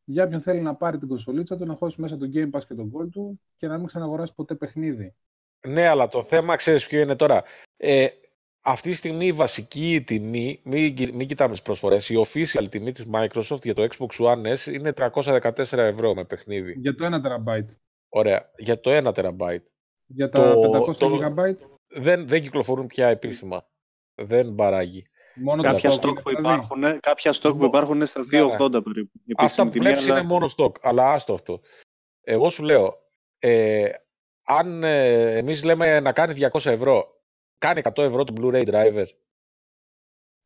για 0.03 0.23
όποιον 0.23 0.41
θέλει 0.41 0.61
να 0.61 0.75
πάρει 0.75 0.97
την 0.97 1.07
κονσολίτσα 1.07 1.57
του, 1.57 1.65
να 1.65 1.75
χώσει 1.75 2.01
μέσα 2.01 2.17
το 2.17 2.29
Game 2.33 2.49
Pass 2.51 2.63
και 2.67 2.73
τον 2.73 2.91
Gold 2.95 3.09
του 3.11 3.41
και 3.55 3.67
να 3.67 3.77
μην 3.77 3.85
ξαναγοράσει 3.85 4.33
ποτέ 4.35 4.55
παιχνίδι. 4.55 5.15
Ναι, 5.67 5.87
αλλά 5.87 6.07
το 6.07 6.23
θέμα 6.23 6.55
ξέρεις 6.55 6.87
ποιο 6.87 6.99
είναι 7.01 7.15
τώρα. 7.15 7.43
Ε, 7.77 8.07
αυτή 8.61 8.89
τη 8.89 8.95
στιγμή 8.95 9.25
η 9.25 9.31
βασική 9.31 10.03
τιμή, 10.05 10.61
μην, 10.63 10.95
μην 11.13 11.27
κοιτάμε 11.27 11.51
τις 11.51 11.61
προσφορές, 11.61 12.09
η 12.09 12.15
official 12.25 12.69
τιμή 12.69 12.91
της 12.91 13.05
Microsoft 13.13 13.63
για 13.63 13.73
το 13.73 13.87
Xbox 13.89 14.25
One 14.25 14.53
S 14.53 14.73
είναι 14.73 14.93
314 14.95 15.71
ευρώ 15.71 16.13
με 16.13 16.25
παιχνίδι. 16.25 16.75
Για 16.79 16.95
το 16.95 17.05
1 17.05 17.25
TB. 17.25 17.65
Ωραία, 18.09 18.51
για 18.57 18.79
το 18.79 18.97
1 18.97 19.11
TB. 19.13 19.57
Για 20.05 20.29
τα 20.29 20.53
το, 20.53 20.85
500 20.89 20.95
το, 20.95 21.19
GB. 21.23 21.55
Δεν, 21.87 22.27
δεν 22.27 22.41
κυκλοφορούν 22.41 22.87
πια 22.87 23.07
επίσημα. 23.07 23.67
Δεν 24.15 24.55
παράγει. 24.55 25.09
Μόνο 25.41 25.63
κάποια 25.63 25.89
στόκ 25.89 26.21
που, 26.21 26.29
δηλαδή. 26.29 26.47
υπάρχουν, 26.47 26.99
κάποια 26.99 27.33
stock 27.33 27.57
που 27.57 27.65
υπάρχουν 27.65 28.05
στα 28.05 28.21
2,80 28.31 28.71
ναι. 28.71 28.81
περίπου. 28.81 29.11
Αυτά 29.37 29.63
που 29.63 29.71
βλέπεις 29.71 30.07
είναι 30.07 30.23
μόνο 30.23 30.49
stock, 30.57 30.71
αλλά 30.81 31.11
άστο 31.11 31.33
αυτό. 31.33 31.61
Εγώ 32.21 32.49
σου 32.49 32.63
λέω, 32.63 32.97
ε, 33.39 33.89
αν 34.43 34.83
ε, 34.83 35.37
εμείς 35.37 35.63
λέμε 35.63 35.99
να 35.99 36.13
κάνει 36.13 36.47
200 36.51 36.65
ευρώ, 36.65 37.21
κάνει 37.57 37.81
100 37.83 38.03
ευρώ 38.03 38.23
το 38.23 38.33
Blu-ray 38.37 38.65
driver. 38.69 39.05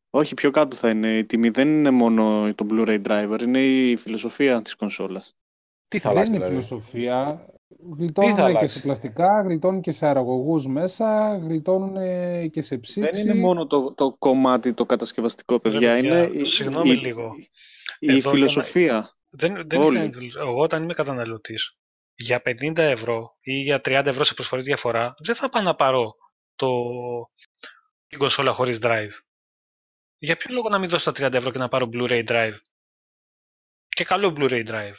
Όχι, 0.10 0.34
πιο 0.34 0.52
κάτω 0.52 0.76
θα 0.76 0.90
είναι. 0.90 1.18
Η 1.18 1.26
τιμή 1.26 1.50
δεν 1.50 1.68
είναι 1.68 1.92
μόνο 1.92 2.54
το 2.54 2.68
Blu-ray 2.70 3.02
driver, 3.08 3.42
είναι 3.42 3.64
η 3.64 3.96
φιλοσοφία 3.96 4.62
της 4.62 4.76
κονσόλας. 4.76 5.36
Τι 5.88 6.00
θα 6.00 6.10
αλλάξει, 6.10 6.32
Δεν 6.32 6.40
είναι 6.40 6.50
δηλαδή; 6.50 6.68
φιλοσοφία. 6.68 7.46
Γλιτώνουν 7.98 8.58
και 8.58 8.68
σε 8.68 8.80
πλαστικά, 8.80 9.42
γλιτώνουν 9.42 9.82
και 9.82 9.92
σε 9.92 10.06
αερογωγούς 10.06 10.68
μέσα, 10.68 11.38
γλιτώνουν 11.38 11.96
και 12.50 12.62
σε 12.62 12.77
ψήξη. 12.77 13.10
Δεν 13.12 13.22
είναι 13.30 13.39
μόνο 13.39 13.68
το, 13.68 13.94
το 13.94 14.15
κομμάτι 14.20 14.74
το 14.74 14.86
κατασκευαστικό, 14.86 15.60
παιδιά. 15.60 15.98
είναι 15.98 16.32
συγγνώμη 16.44 16.89
η, 16.89 16.96
λίγο. 16.96 17.32
Η, 18.00 18.15
η 18.15 18.22
φιλοσοφία. 18.22 19.18
Δεν, 19.30 19.63
δεν 19.65 19.82
είναι, 19.82 20.10
εγώ 20.38 20.62
όταν 20.62 20.84
είμαι 20.84 20.94
καταναλωτής, 20.94 21.77
για 22.15 22.42
50 22.46 22.77
ευρώ 22.77 23.38
ή 23.42 23.53
για 23.53 23.77
30 23.77 24.01
ευρώ 24.06 24.24
σε 24.24 24.34
προσφορή 24.34 24.62
διαφορά, 24.62 25.13
δεν 25.18 25.36
θα 25.36 25.50
πάω 25.50 25.63
να 25.63 25.75
πάρω 25.75 26.15
το, 26.56 26.70
την 28.08 28.20
κονσόλα 28.20 28.53
χωρίς 28.53 28.80
drive. 28.82 29.12
Για 30.18 30.36
ποιο 30.36 30.53
λόγο 30.53 30.70
να 30.70 30.80
μην 30.80 30.89
δώσω 30.89 31.12
τα 31.12 31.27
30 31.27 31.34
ευρώ 31.34 31.51
και 31.51 31.58
να 31.58 31.68
πάρω 31.68 31.89
Blu-ray 31.94 32.27
drive; 32.27 32.56
Και 33.88 34.03
καλό 34.03 34.34
Blu-ray 34.38 34.68
drive. 34.68 34.96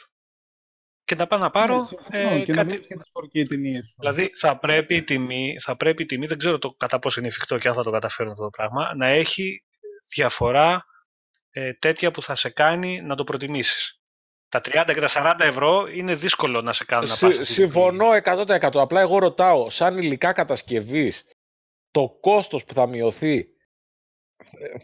Και 1.05 1.15
να 1.15 1.27
πάω 1.27 1.39
να 1.39 1.49
πάρω 1.49 1.89
ναι, 2.11 2.35
ε, 2.35 2.43
και 2.43 2.53
κάτι... 2.53 2.73
Να 2.73 3.27
και 3.31 3.43
τις 3.43 3.95
Δηλαδή 3.99 4.31
θα 4.35 4.59
πρέπει, 4.59 4.95
η 4.95 5.03
τιμή, 5.03 5.55
θα 5.59 5.75
πρέπει 5.75 6.03
η 6.03 6.05
τιμή, 6.05 6.25
δεν 6.25 6.37
ξέρω 6.37 6.57
το 6.57 6.71
κατά 6.71 6.99
πόσο 6.99 7.19
είναι 7.19 7.27
εφικτό 7.27 7.57
και 7.57 7.67
αν 7.67 7.73
θα 7.73 7.83
το 7.83 7.91
καταφέρουν 7.91 8.31
αυτό 8.31 8.43
το 8.43 8.49
πράγμα, 8.49 8.95
να 8.95 9.07
έχει 9.07 9.63
διαφορά 10.15 10.85
ε, 11.49 11.73
τέτοια 11.73 12.11
που 12.11 12.21
θα 12.21 12.35
σε 12.35 12.49
κάνει 12.49 13.01
να 13.01 13.15
το 13.15 13.23
προτιμήσεις. 13.23 13.99
Τα 14.49 14.59
30 14.59 14.91
και 14.93 14.99
τα 14.99 15.35
40 15.39 15.45
ευρώ 15.45 15.87
είναι 15.87 16.15
δύσκολο 16.15 16.61
να 16.61 16.73
σε 16.73 16.85
κάνουν 16.85 17.09
να 17.09 17.17
πας. 17.17 17.49
Συμφωνώ 17.49 18.07
100%. 18.23 18.69
Απλά 18.73 19.01
εγώ 19.01 19.19
ρωτάω, 19.19 19.69
σαν 19.69 19.97
υλικά 19.97 20.33
κατασκευής, 20.33 21.31
το 21.91 22.17
κόστος 22.19 22.65
που 22.65 22.73
θα 22.73 22.87
μειωθεί 22.87 23.54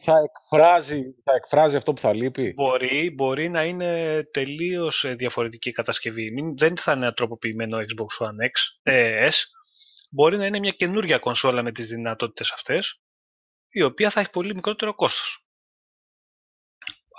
θα 0.04 0.14
εκφράζει, 0.24 1.16
θα 1.24 1.34
εκφράζει 1.36 1.76
αυτό 1.76 1.94
που 1.94 2.02
θα 2.02 2.14
λείπει. 2.14 2.54
Μπορεί, 2.54 3.12
μπορεί 3.16 3.50
να 3.50 3.64
είναι 3.64 4.24
τελείως 4.32 5.04
ε, 5.04 5.14
διαφορετική 5.14 5.72
κατασκευή. 5.72 6.54
δεν 6.58 6.78
θα 6.78 6.92
είναι 6.92 7.14
τροποποιημένο 7.14 7.78
Xbox 7.78 8.26
One 8.26 8.50
X, 8.50 8.80
ε, 8.82 9.28
S. 9.28 9.36
Μπορεί 10.10 10.38
να 10.38 10.46
είναι 10.46 10.60
μια 10.60 10.72
καινούργια 10.72 11.18
κονσόλα 11.18 11.64
με 11.64 11.72
τις 11.72 11.88
δυνατότητες 11.88 12.52
αυτές, 12.52 13.02
η 13.70 13.82
οποία 13.82 14.10
θα 14.10 14.20
έχει 14.20 14.30
πολύ 14.30 14.56
μικρότερο 14.56 14.96
κόστος. 14.96 15.46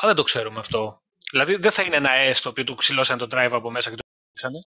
Αλλά 0.00 0.12
δεν 0.12 0.16
το 0.16 0.22
ξέρουμε 0.22 0.58
αυτό. 0.58 1.02
Δηλαδή 1.30 1.56
δεν 1.56 1.70
θα 1.70 1.82
είναι 1.82 1.96
ένα 1.96 2.10
S 2.32 2.36
το 2.42 2.48
οποίο 2.48 2.64
του 2.64 2.74
ξυλώσανε 2.74 3.26
το 3.26 3.36
drive 3.36 3.52
από 3.52 3.70
μέσα 3.70 3.90
και 3.90 3.96
το 3.96 4.02
ξυλώσανε. 4.32 4.66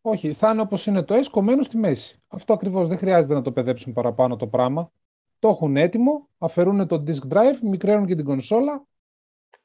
Όχι, 0.00 0.32
θα 0.32 0.50
είναι 0.50 0.60
όπως 0.60 0.86
είναι 0.86 1.02
το 1.02 1.14
S 1.14 1.26
κομμένο 1.30 1.62
στη 1.62 1.76
μέση. 1.76 2.22
Αυτό 2.28 2.52
ακριβώς 2.52 2.88
δεν 2.88 2.98
χρειάζεται 2.98 3.34
να 3.34 3.42
το 3.42 3.52
παιδέψουν 3.52 3.92
παραπάνω 3.92 4.36
το 4.36 4.46
πράγμα. 4.46 4.92
Το 5.40 5.48
έχουν 5.48 5.76
έτοιμο, 5.76 6.28
αφαιρούν 6.38 6.86
το 6.86 7.04
disk 7.06 7.32
drive, 7.34 7.58
μικραίνουν 7.62 8.06
και 8.06 8.14
την 8.14 8.24
κονσόλα. 8.24 8.86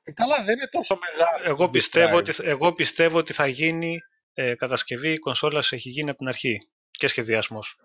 Ε, 0.03 0.11
καλά, 0.11 0.43
δεν 0.43 0.55
είναι 0.55 0.67
τόσο 0.67 0.97
μεγάλο. 0.97 1.51
Εγώ 1.51 1.69
πιστεύω, 1.69 2.17
ότι, 2.17 2.33
εγώ 2.43 2.73
πιστεύω 2.73 3.17
ότι 3.17 3.33
θα 3.33 3.47
γίνει 3.47 3.99
ε, 4.33 4.55
κατασκευή 4.55 5.11
η 5.11 5.17
κονσόλας 5.17 5.71
έχει 5.71 5.89
γίνει 5.89 6.09
από 6.09 6.17
την 6.17 6.27
αρχή 6.27 6.57
και 6.91 7.07
σχεδιασμός. 7.07 7.79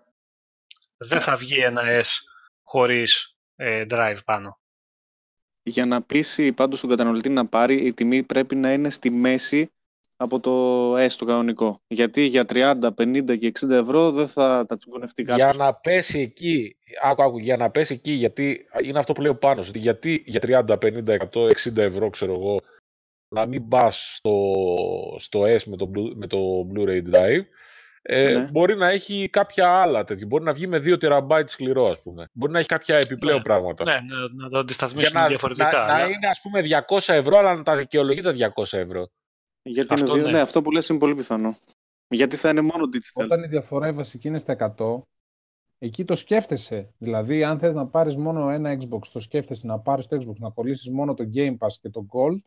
Δεν 0.97 1.21
θα 1.21 1.35
βγει 1.35 1.59
ένα 1.59 1.81
S 1.85 2.07
χωρίς 2.63 3.35
ε, 3.55 3.85
drive 3.89 4.17
πάνω. 4.25 4.59
Για 5.63 5.85
να 5.85 6.01
πείσει 6.01 6.51
πάντως 6.51 6.79
τον 6.79 6.89
καταναλωτή 6.89 7.29
να 7.29 7.45
πάρει, 7.47 7.85
η 7.85 7.93
τιμή 7.93 8.23
πρέπει 8.23 8.55
να 8.55 8.73
είναι 8.73 8.89
στη 8.89 9.09
μέση 9.09 9.71
από 10.21 10.39
το 10.39 10.97
έστω 10.97 11.25
κανονικό. 11.25 11.81
Γιατί 11.87 12.21
για 12.21 12.45
30, 12.53 12.73
50 12.97 13.37
και 13.39 13.51
60 13.59 13.69
ευρώ 13.69 14.11
δεν 14.11 14.27
θα 14.27 14.65
τα 14.67 14.77
τσιγκωνευτεί 14.77 15.23
κάποιος. 15.23 15.49
Για 15.49 15.65
να 15.65 15.73
πέσει 15.73 16.19
εκεί, 16.19 16.75
άκου, 17.03 17.23
άκου, 17.23 17.37
για 17.39 17.57
να 17.57 17.69
πέσει 17.69 17.93
εκεί, 17.93 18.11
γιατί 18.11 18.65
είναι 18.83 18.99
αυτό 18.99 19.13
που 19.13 19.21
λέω 19.21 19.35
πάνω 19.35 19.61
σου, 19.61 19.71
γιατί 19.75 20.23
για 20.25 20.65
30, 20.67 20.77
50, 20.77 21.17
100, 21.31 21.51
60 21.73 21.77
ευρώ 21.77 22.09
ξέρω 22.09 22.33
εγώ, 22.33 22.61
να 23.27 23.45
μην 23.45 23.67
πας 23.67 24.15
στο, 24.15 24.35
στο 25.17 25.41
S 25.41 25.63
με 25.65 25.75
το, 25.75 25.89
με 26.15 26.27
το 26.27 26.37
Blu-ray 26.73 27.01
Drive, 27.11 27.43
ε, 28.03 28.33
ναι. 28.33 28.47
Μπορεί 28.51 28.75
να 28.75 28.89
έχει 28.89 29.29
κάποια 29.29 29.67
άλλα 29.67 30.03
τέτοια. 30.03 30.25
Μπορεί 30.25 30.43
να 30.43 30.53
βγει 30.53 30.67
με 30.67 30.81
2 30.85 30.95
TB 31.01 31.43
σκληρό, 31.45 31.89
ας 31.89 32.01
πούμε. 32.01 32.25
Μπορεί 32.33 32.51
να 32.51 32.59
έχει 32.59 32.67
κάποια 32.67 32.97
επιπλέον 32.97 33.37
ναι. 33.37 33.43
πράγματα. 33.43 33.83
Ναι, 33.83 33.93
να, 33.93 34.43
να 34.43 34.49
το 34.49 34.57
αντισταθμίσουμε 34.57 35.25
διαφορετικά. 35.27 35.71
Να, 35.71 35.77
αλλά... 35.77 35.97
να 35.97 36.03
είναι, 36.03 36.27
ας 36.27 36.41
πούμε, 36.41 36.61
200 36.87 37.13
ευρώ, 37.13 37.37
αλλά 37.37 37.55
να 37.55 37.63
τα 37.63 37.75
δικαιολογεί 37.75 38.21
τα 38.21 38.33
200 38.55 38.77
ευρώ. 38.77 39.07
Γιατί 39.63 39.93
αυτό, 39.93 40.17
είναι, 40.17 40.25
ναι. 40.25 40.31
ναι. 40.31 40.39
αυτό 40.39 40.61
που 40.61 40.71
λες 40.71 40.89
είναι 40.89 40.99
πολύ 40.99 41.15
πιθανό. 41.15 41.57
Γιατί 42.07 42.35
θα 42.35 42.49
είναι 42.49 42.61
μόνο 42.61 42.83
digital. 42.93 43.23
Όταν 43.23 43.43
η 43.43 43.47
διαφορά 43.47 43.87
η 43.87 43.91
βασική 43.91 44.27
είναι 44.27 44.39
στα 44.39 44.75
100, 44.77 45.01
εκεί 45.77 46.05
το 46.05 46.15
σκέφτεσαι. 46.15 46.93
Δηλαδή, 46.97 47.43
αν 47.43 47.59
θες 47.59 47.75
να 47.75 47.87
πάρεις 47.87 48.15
μόνο 48.15 48.49
ένα 48.49 48.77
Xbox, 48.81 49.07
το 49.13 49.19
σκέφτεσαι 49.19 49.67
να 49.67 49.79
πάρεις 49.79 50.07
το 50.07 50.15
Xbox, 50.15 50.35
να 50.37 50.49
κολλήσεις 50.49 50.89
μόνο 50.89 51.13
το 51.13 51.29
Game 51.33 51.57
Pass 51.57 51.73
και 51.81 51.89
το 51.89 52.05
Gold, 52.13 52.39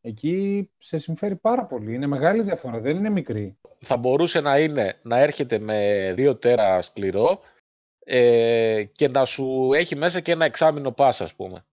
εκεί 0.00 0.70
σε 0.78 0.98
συμφέρει 0.98 1.36
πάρα 1.36 1.64
πολύ. 1.66 1.94
Είναι 1.94 2.06
μεγάλη 2.06 2.42
διαφορά, 2.42 2.80
δεν 2.80 2.96
είναι 2.96 3.10
μικρή. 3.10 3.58
Θα 3.78 3.96
μπορούσε 3.96 4.40
να 4.40 4.58
είναι 4.58 4.98
να 5.02 5.18
έρχεται 5.18 5.58
με 5.58 6.10
2 6.16 6.40
τέρα 6.40 6.80
σκληρό 6.80 7.40
ε, 7.98 8.84
και 8.92 9.08
να 9.08 9.24
σου 9.24 9.70
έχει 9.74 9.96
μέσα 9.96 10.20
και 10.20 10.32
ένα 10.32 10.44
εξάμεινο 10.44 10.94
pass, 10.96 11.16
ας 11.18 11.34
πούμε. 11.34 11.64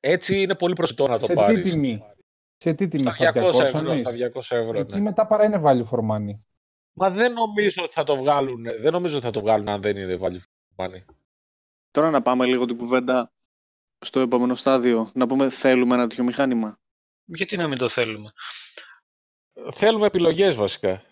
Έτσι 0.00 0.40
είναι 0.42 0.54
πολύ 0.54 0.74
προσιτό 0.74 1.06
να 1.06 1.18
το 1.18 1.24
σε 1.24 1.34
πάρεις. 1.34 1.62
Τι 1.62 1.70
τιμή; 1.70 2.02
Σε 2.60 2.74
τι 2.74 2.88
τιμή, 2.88 3.10
στα 3.10 3.32
200, 3.32 3.34
ευρώ, 3.34 3.96
στα 3.96 4.10
200 4.10 4.56
ευρώ. 4.56 4.78
Εκεί 4.78 4.94
ναι. 4.94 5.00
μετά 5.00 5.26
παρά 5.26 5.44
είναι 5.44 5.60
value 5.64 5.88
for 5.90 5.98
money. 5.98 6.38
Μα 6.92 7.10
δεν 7.10 7.32
νομίζω 7.32 7.82
ότι 7.82 7.92
θα 7.92 8.04
το 8.04 8.16
βγάλουν, 8.16 8.62
δεν 8.80 8.92
νομίζω 8.92 9.16
ότι 9.16 9.24
θα 9.24 9.30
το 9.30 9.40
βγάλουν 9.40 9.68
αν 9.68 9.80
δεν 9.80 9.96
είναι 9.96 10.18
value 10.20 10.40
for 10.76 10.84
money. 10.84 11.04
Τώρα 11.90 12.10
να 12.10 12.22
πάμε 12.22 12.46
λίγο 12.46 12.64
την 12.64 12.76
κουβέντα 12.76 13.32
στο 13.98 14.20
επόμενο 14.20 14.54
στάδιο. 14.54 15.10
Να 15.14 15.26
πούμε 15.26 15.50
θέλουμε 15.50 15.94
ένα 15.94 16.06
τέτοιο 16.06 16.24
μηχάνημα. 16.24 16.78
Γιατί 17.24 17.56
να 17.56 17.68
μην 17.68 17.78
το 17.78 17.88
θέλουμε; 17.88 18.28
Θέλουμε 19.72 20.06
επιλογές 20.06 20.54
βασικά. 20.54 21.02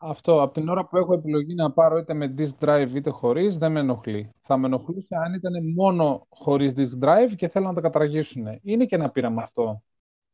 Αυτό, 0.00 0.42
από 0.42 0.52
την 0.52 0.68
ώρα 0.68 0.86
που 0.86 0.96
έχω 0.96 1.14
επιλογή 1.14 1.54
να 1.54 1.72
πάρω 1.72 1.98
είτε 1.98 2.14
με 2.14 2.34
disk 2.38 2.58
drive 2.64 2.90
είτε 2.94 3.10
χωρίς, 3.10 3.58
δεν 3.58 3.72
με 3.72 3.80
ενοχλεί. 3.80 4.30
Θα 4.40 4.56
με 4.56 4.66
ενοχλούσε 4.66 5.16
αν 5.24 5.34
ήταν 5.34 5.52
μόνο 5.74 6.26
χωρίς 6.28 6.74
disk 6.76 7.04
drive 7.04 7.34
και 7.36 7.48
θέλουν 7.48 7.68
να 7.68 7.74
τα 7.74 7.80
καταργήσουν. 7.80 8.46
Είναι 8.62 8.84
και 8.86 8.94
ένα 8.94 9.10
πείραμα 9.10 9.42
αυτό. 9.42 9.82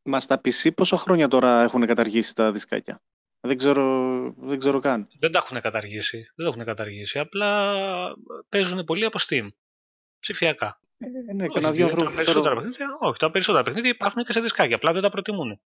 Μας 0.05 0.23
στα 0.23 0.41
PC 0.45 0.75
πόσα 0.75 0.97
χρόνια 0.97 1.29
τώρα 1.29 1.63
έχουν 1.63 1.87
καταργήσει 1.87 2.35
τα 2.35 2.53
δισκάκια; 2.53 3.03
Δεν 3.41 3.57
ξέρω, 3.57 3.85
δεν 4.37 4.59
ξέρω 4.59 4.79
καν. 4.79 5.09
Δεν 5.19 5.33
τα 5.33 5.39
έχουν 5.45 5.61
καταργήσει. 5.61 6.17
Δεν 6.35 6.47
τα 6.47 6.53
έχουν 6.53 6.65
καταργήσει. 6.65 7.19
Απλά 7.19 7.75
παίζουν 8.49 8.85
πολύ 8.85 9.05
από 9.05 9.19
Steam. 9.29 9.49
Ψηφιακά. 10.19 10.79
Ε, 10.99 11.33
ναι, 11.35 11.47
όχι, 11.49 11.71
δύο 11.71 11.89
τα 11.89 12.13
περισσότερα 12.13 12.55
παιχνίδια, 12.55 12.87
όχι, 13.01 13.19
τα 13.19 13.31
περισσότερα 13.31 13.65
παιχνίδια 13.65 13.91
υπάρχουν 13.91 14.25
και 14.25 14.33
σε 14.33 14.41
δισκάκια. 14.41 14.77
Απλά 14.77 14.93
δεν 14.93 15.03
τα 15.03 15.11
προτιμούν. 15.11 15.61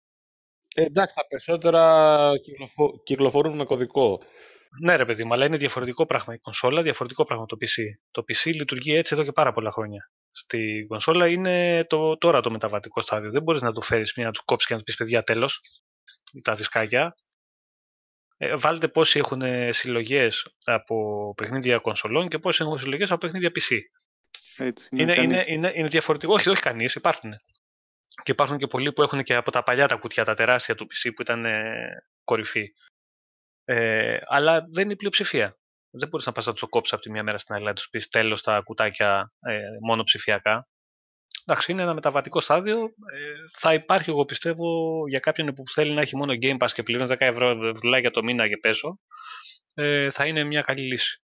Ε, 0.75 0.84
εντάξει, 0.84 1.15
τα 1.15 1.27
περισσότερα 1.27 2.32
κυκλοφο... 2.44 3.01
κυκλοφορούν 3.03 3.56
με 3.56 3.65
κωδικό. 3.65 4.22
Ναι, 4.82 4.96
ρε 4.96 5.06
παιδί 5.06 5.25
μου, 5.25 5.34
αλλά 5.34 5.46
είναι 5.46 5.58
διαφορετικό 5.58 6.06
πράγμα 6.06 6.34
η 6.34 6.38
κονσόλα, 6.38 6.82
διαφορετικό 6.82 7.24
πράγμα 7.24 7.46
το 7.46 7.58
PC. 7.60 7.84
Το 8.12 8.24
PC 8.27 8.53
λειτουργεί 8.53 8.94
έτσι 8.94 9.13
εδώ 9.13 9.24
και 9.24 9.32
πάρα 9.32 9.53
πολλά 9.53 9.72
χρόνια 9.72 10.10
στην 10.39 10.88
κονσόλα 10.88 11.27
είναι 11.27 11.86
το, 11.89 12.17
τώρα 12.17 12.41
το 12.41 12.51
μεταβατικό 12.51 13.01
στάδιο. 13.01 13.32
Δεν 13.32 13.44
μπορείς 13.44 13.62
να 13.62 13.72
το 13.72 13.82
φέρεις 13.82 14.13
μία 14.15 14.25
να 14.25 14.32
τους 14.32 14.44
κόψεις 14.46 14.67
και 14.67 14.74
να 14.74 14.79
τους 14.79 14.88
πεις 14.88 14.96
παιδιά 14.96 15.24
τέλος, 15.24 15.62
τα 16.44 16.56
δισκάκια. 16.56 17.15
Ε, 18.38 18.56
βάλτε 18.56 18.88
πόσοι 18.88 19.20
έχουν 19.20 19.41
συλλογές 19.74 20.56
από 20.65 21.34
παιχνίδια 21.38 21.77
κονσολών 21.77 22.27
και 22.27 22.39
πόσοι 22.39 22.63
έχουν 22.63 22.77
συλλογές 22.77 23.12
από 23.12 23.20
παιχνίδια 23.20 23.50
PC. 23.50 23.77
Έτσι, 24.58 24.88
είναι, 24.91 25.13
είναι, 25.13 25.44
είναι, 25.48 25.72
είναι, 25.75 25.88
διαφορετικό. 25.88 26.34
Όχι, 26.34 26.50
όχι 26.50 26.62
κανείς, 26.62 26.96
υπάρχουν. 26.96 27.32
Και 28.24 28.32
υπάρχουν 28.32 28.58
και 28.58 28.67
πολλοί 28.67 28.94
που 28.94 29.01
έχουν 29.01 29.24
και 29.24 29.36
από 29.36 29.51
τα 29.51 29.63
παλιά 29.63 29.88
τα 29.88 29.96
κουτιά, 29.96 30.24
τα 30.24 30.34
τεράστια 30.34 30.75
του 30.75 30.86
PC 30.86 31.12
που 31.15 31.22
ήταν 31.22 31.46
ε, 31.46 31.74
κορυφή. 32.24 32.72
Ε, 33.65 34.17
αλλά 34.22 34.67
δεν 34.72 34.84
είναι 34.84 34.94
η 34.94 34.96
πλειοψηφία 34.96 35.53
δεν 35.98 36.08
μπορείς 36.08 36.25
να 36.25 36.32
πας 36.32 36.46
να 36.46 36.54
τους 36.54 36.63
κόψεις 36.70 36.94
από 36.94 37.01
τη 37.01 37.12
μία 37.12 37.24
μέρα 37.24 37.38
στην 37.38 37.56
άλλη, 37.56 37.66
να 37.66 37.74
τους 37.74 37.89
πεις 37.89 38.08
τέλο 38.08 38.39
τα 38.44 38.62
κουτάκια 38.62 39.32
ε, 39.39 39.60
μόνο 39.82 40.04
ψηφιακά. 40.04 40.68
Εντάξει, 41.46 41.72
είναι 41.72 41.82
ένα 41.82 41.94
μεταβατικό 41.94 42.39
στάδιο. 42.39 42.84
Ε, 42.84 43.34
θα 43.58 43.74
υπάρχει, 43.74 44.10
εγώ 44.10 44.25
πιστεύω, 44.25 45.04
για 45.08 45.20
κάποιον 45.20 45.54
που 45.54 45.63
θέλει 45.70 45.94
να 45.94 46.01
έχει 46.01 46.16
μόνο 46.16 46.34
Game 46.42 46.58
Pass 46.58 46.72
και 46.74 46.84
πληρώνει 46.84 47.13
10 47.13 47.16
ευρώ 47.20 47.72
για 48.00 48.12
το 48.12 48.24
μήνα 48.24 48.48
και 48.48 48.58
πέσω, 48.58 49.00
ε, 49.74 50.12
θα 50.12 50.25
είναι 50.25 50.44
μια 50.44 50.62
καλή 50.62 50.82
λύση. 50.82 51.22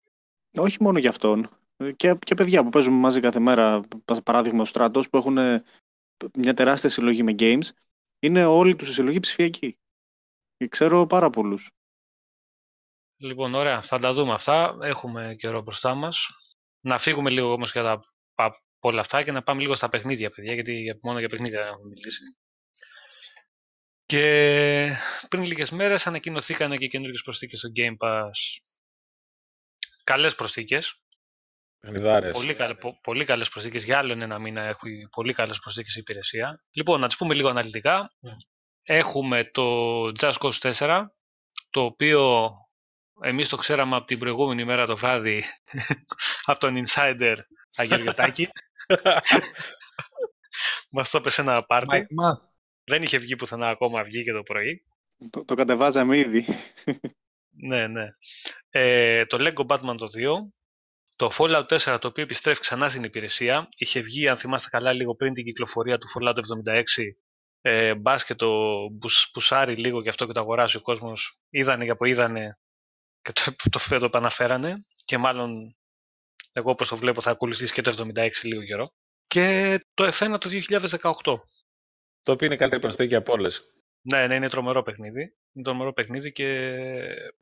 Όχι 0.58 0.78
μόνο 0.80 1.00
για 1.00 1.10
αυτόν. 1.10 1.50
Και, 1.96 2.16
και 2.20 2.36
παιδιά 2.36 2.64
που 2.64 2.70
παίζουμε 2.70 2.98
μαζί 2.98 3.20
κάθε 3.20 3.40
μέρα, 3.40 3.82
παράδειγμα 4.24 4.62
ο 4.62 4.66
Στράτος, 4.66 5.10
που 5.10 5.18
έχουν 5.18 5.38
μια 6.38 6.54
τεράστια 6.54 6.90
συλλογή 6.90 7.24
με 7.24 7.36
games, 7.40 7.70
είναι 8.20 8.46
όλοι 8.46 8.76
τους 8.76 8.94
συλλογή 8.94 9.20
ψηφιακοί. 9.20 9.78
Και 10.58 10.68
ξέρω 10.68 11.08
πάρα 11.08 11.30
πολλούς. 11.30 11.70
Λοιπόν, 13.22 13.54
ωραία. 13.54 13.82
Θα 13.82 13.98
τα 13.98 14.14
δούμε 14.14 14.34
αυτά. 14.34 14.78
Έχουμε 14.82 15.36
καιρό 15.40 15.62
μπροστά 15.62 15.94
μας. 15.94 16.28
Να 16.80 16.98
φύγουμε 16.98 17.30
λίγο 17.30 17.52
όμως 17.52 17.72
για 17.72 17.84
τα 17.84 18.00
όλα 18.80 19.00
αυτά 19.00 19.24
και 19.24 19.32
να 19.32 19.44
πάμε 19.44 19.62
λίγο 19.62 19.76
στα 19.76 19.90
παιχνίδια, 19.90 20.30
παιδιά, 20.30 20.54
γιατί 20.54 21.00
μόνο 21.02 21.20
για 21.20 21.28
παιχνίδια 21.28 21.60
έχουμε 21.60 21.88
μιλήσει. 21.88 22.22
Και 24.06 24.94
πριν 25.30 25.44
λίγες 25.44 25.70
μέρες 25.70 26.08
ανακοινωθήκαν 26.08 26.78
και 26.78 26.88
καινούργιες 26.88 27.22
προσθήκες 27.22 27.60
στο 27.60 27.70
Game 27.76 27.96
Pass. 27.98 28.30
Καλές 30.04 30.36
προσθήκες. 30.36 31.02
Πολύ, 32.32 32.54
καλ, 32.56 32.76
πο, 32.76 33.00
πολύ 33.02 33.26
καλές 33.26 33.50
προσθήκες. 33.50 33.84
Για 33.84 33.98
άλλο 33.98 34.12
ένα 34.12 34.40
μήνα 34.40 34.64
έχει 34.64 35.08
πολύ 35.12 35.34
καλές 35.34 35.60
προσθήκες 35.60 35.96
η 35.96 36.00
υπηρεσία. 36.00 36.64
Λοιπόν, 36.72 37.00
να 37.00 37.08
τις 37.08 37.18
πούμε 37.18 37.34
λίγο 37.36 37.50
αναλυτικά. 37.50 38.14
Έχουμε 38.82 39.44
το 39.44 40.04
Just 40.20 40.38
Cause 40.40 40.74
4, 40.74 41.06
το 41.70 41.82
οποίο 41.82 42.52
εμείς 43.22 43.50
το 43.50 43.58
ξέραμε 43.58 43.96
από 43.96 44.06
την 44.06 44.20
προηγούμενη 44.20 44.66
μέρα 44.66 44.86
το 44.86 44.96
βράδυ 44.96 45.44
από 46.50 46.60
τον 46.60 46.84
Insider 46.86 47.36
Αγγελιωτάκη. 47.76 48.48
Μας 50.94 51.10
το 51.10 51.18
έπεσε 51.18 51.42
ένα 51.42 51.64
πάρτι. 51.64 52.08
Δεν 52.84 53.02
είχε 53.02 53.18
βγει 53.18 53.36
πουθενά 53.36 53.68
ακόμα, 53.68 54.04
βγήκε 54.04 54.32
το 54.32 54.44
πρωί. 54.44 54.86
Το, 55.30 55.46
το 55.46 55.56
κατεβάζαμε 55.56 56.18
ήδη. 56.18 56.46
Ναι, 57.50 57.88
ναι. 57.88 58.08
Ε, 58.70 59.26
το 59.26 59.38
Lego 59.40 59.66
Batman 59.66 59.98
το 59.98 60.06
2, 60.18 60.36
το 61.16 61.30
Fallout 61.38 61.66
4 61.66 61.98
το 62.02 62.08
οποίο 62.08 62.24
επιστρέφει 62.24 62.62
ξανά 62.62 62.90
στην 62.90 63.04
υπηρεσία, 63.04 63.68
είχε 63.78 64.00
βγει 64.00 64.28
αν 64.28 64.38
θυμάστε 64.38 64.70
καλά 64.70 64.94
λίγο 64.94 65.16
πριν 65.16 65.34
την 65.34 65.44
κυκλοφορία 65.44 65.98
του 65.98 66.08
Fallout 66.08 66.34
76 66.34 66.84
ε, 67.62 67.96
μπας 67.96 68.26
και 68.26 68.36
το 68.36 68.78
πουσάρει 69.32 69.76
λίγο 69.76 70.02
και 70.02 70.10
αυτό 70.10 70.26
και 70.26 70.32
το 70.32 70.40
αγοράζει 70.40 70.78
ο 70.78 70.82
κόσμος 70.82 71.40
είδανε 71.50 71.84
για 71.84 71.96
που 71.96 72.06
είδανε 72.06 72.58
και 73.32 73.42
το, 73.42 73.70
το, 73.70 73.80
το, 73.90 74.00
το 74.00 74.06
επαναφέρανε 74.06 74.74
και 75.06 75.18
μάλλον 75.18 75.76
εγώ 76.52 76.72
όπως 76.72 76.88
το 76.88 76.96
βλέπω 76.96 77.22
θα 77.22 77.32
ακολουθήσει 77.32 77.74
και 77.74 77.82
το 77.82 78.12
76 78.16 78.30
λίγο 78.44 78.64
καιρό 78.64 78.94
και 79.28 79.80
το 79.94 80.08
F1 80.08 80.38
το 80.40 80.50
2018 80.70 81.12
το 82.24 82.32
οποίο 82.32 82.48
είναι 82.48 82.56
καλύτερη 82.56 82.82
προσθήκη 82.82 83.16
από 83.16 83.34
όλες 83.34 83.62
ναι, 84.02 84.28
ναι, 84.28 84.36
είναι 84.36 84.50
τρομερό 84.50 84.82
παιχνίδι 84.84 85.22
είναι 85.54 85.64
τρομερό 85.64 85.94
παιχνίδι 85.94 86.32
και 86.32 86.70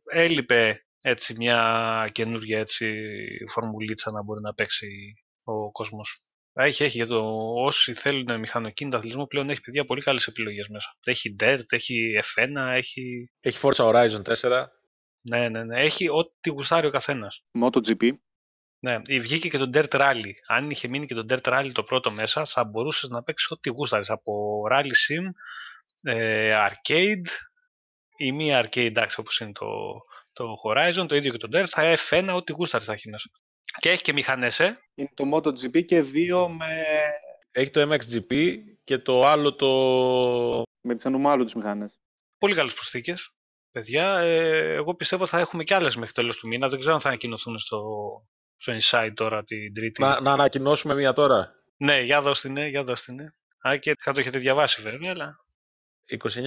έλειπε 0.04 0.86
έτσι 1.02 1.34
μια 1.38 2.10
καινούργια 2.12 2.60
έτσι 2.60 3.08
φορμουλίτσα 3.48 4.12
να 4.12 4.24
μπορεί 4.24 4.42
να 4.42 4.54
παίξει 4.54 5.14
ο 5.44 5.72
κόσμος 5.72 6.28
έχει, 6.60 6.84
έχει. 6.84 6.98
Για 6.98 7.08
το 7.08 7.54
όσοι 7.54 7.94
θέλουν 7.94 8.40
μηχανοκίνητα 8.40 8.98
αθλητισμό 8.98 9.26
πλέον 9.26 9.50
έχει 9.50 9.62
παιδιά 9.62 9.86
πολύ 9.86 10.02
καλές 10.02 10.28
επιλογές 10.28 10.68
μέσα. 10.68 10.96
Έχει 11.06 11.36
Dirt, 11.40 11.64
έχει 11.70 12.20
F1, 12.24 12.76
έχει. 12.76 13.32
Έχει 13.40 13.60
Forza 13.62 13.86
Horizon 13.86 14.22
4. 14.22 14.66
Ναι, 15.30 15.50
ναι, 15.50 15.64
ναι. 15.64 15.82
Έχει 15.82 16.10
ό,τι 16.10 16.50
γουστάρει 16.50 16.88
ο 16.88 16.92
καθένας. 16.92 17.44
MotoGP. 17.62 18.10
Ναι, 18.80 18.98
βγήκε 19.20 19.50
και 19.50 19.58
το 19.58 19.70
Dirt 19.74 19.90
Rally. 19.90 20.32
Αν 20.48 20.70
είχε 20.70 20.88
μείνει 20.88 21.06
και 21.06 21.14
το 21.14 21.26
Dirt 21.30 21.54
Rally 21.54 21.70
το 21.74 21.84
πρώτο 21.84 22.12
μέσα, 22.12 22.46
θα 22.46 22.64
μπορούσες 22.64 23.10
να 23.10 23.24
παίξεις 23.24 23.52
ό,τι 23.52 23.70
γούσταρες. 23.70 24.10
Από 24.10 24.64
Rally 24.72 24.84
Sim, 24.84 25.30
ε, 26.04 26.54
Arcade 26.70 27.28
ή 28.18 28.32
μία 28.32 28.66
Arcade, 28.66 28.86
εντάξει, 28.86 29.20
όπως 29.20 29.40
είναι 29.40 29.52
το, 29.52 29.66
το 30.34 30.54
Horizon, 30.64 31.08
το 31.08 31.16
ίδιο 31.16 31.32
και 31.32 31.38
το 31.38 31.48
Dirt. 31.58 31.68
Θα 31.68 31.96
F1, 31.98 32.30
ό,τι 32.36 32.52
γούσταρες 32.52 32.86
θα 32.86 32.94
έχει 32.94 33.10
μέσα. 33.10 33.30
Και 33.80 33.90
έχει 33.90 34.04
και 34.04 34.14
μηχανές, 34.14 34.60
ε. 34.60 34.80
Είναι 34.96 35.12
το 35.14 35.24
MotoGP 35.36 35.86
και 35.86 36.02
δύο 36.02 36.50
με. 36.50 36.84
Έχει 37.52 37.72
το 37.72 37.94
MXGP 37.94 38.54
και 38.84 38.98
το 38.98 39.22
άλλο 39.22 39.56
το. 39.56 39.68
Με 40.82 40.96
τις 40.96 41.06
ανουμάλου 41.06 41.46
τι 41.46 41.58
μηχανές. 41.58 42.00
Πολύ 42.38 42.56
καλές 42.56 42.74
προσθήκες. 42.74 43.32
Παιδιά, 43.78 44.18
ε, 44.18 44.74
εγώ 44.74 44.96
πιστεύω 44.96 45.26
θα 45.26 45.40
έχουμε 45.40 45.64
κι 45.64 45.74
άλλες 45.74 45.96
μέχρι 45.96 46.14
τέλος 46.14 46.38
του 46.38 46.48
μήνα. 46.48 46.68
Δεν 46.70 46.80
ξέρω 46.80 46.94
αν 46.96 47.02
θα 47.02 47.08
ανακοινωθούν 47.08 47.60
στο, 47.60 47.82
στο 48.58 48.74
Inside 48.74 49.12
τώρα 49.14 49.44
την 49.44 49.74
Τρίτη. 49.74 50.02
Να, 50.02 50.22
να 50.22 50.32
ανακοινώσουμε 50.32 50.96
μία 50.96 51.14
τώρα. 51.14 51.52
Ναι, 51.78 52.02
για 52.02 52.22
δώστε 52.22 52.50
ναι, 52.50 52.68
για 52.68 52.84
δώστε 52.84 53.12
ναι. 53.12 53.24
Α, 53.70 53.78
και 53.78 53.94
θα 54.00 54.12
το 54.12 54.20
έχετε 54.20 54.40
διαβάσει 54.40 54.82
βέβαια, 54.82 55.12
αλλά... 55.16 55.36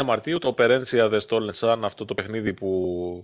29 0.01 0.03
Μαρτίου 0.05 0.39
το 0.39 0.55
Operencia 0.57 1.11
The 1.13 1.19
Stolen 1.29 1.53
Sun, 1.55 1.79
αυτό 1.83 2.05
το 2.05 2.15
παιχνίδι 2.15 2.55
που 2.55 3.23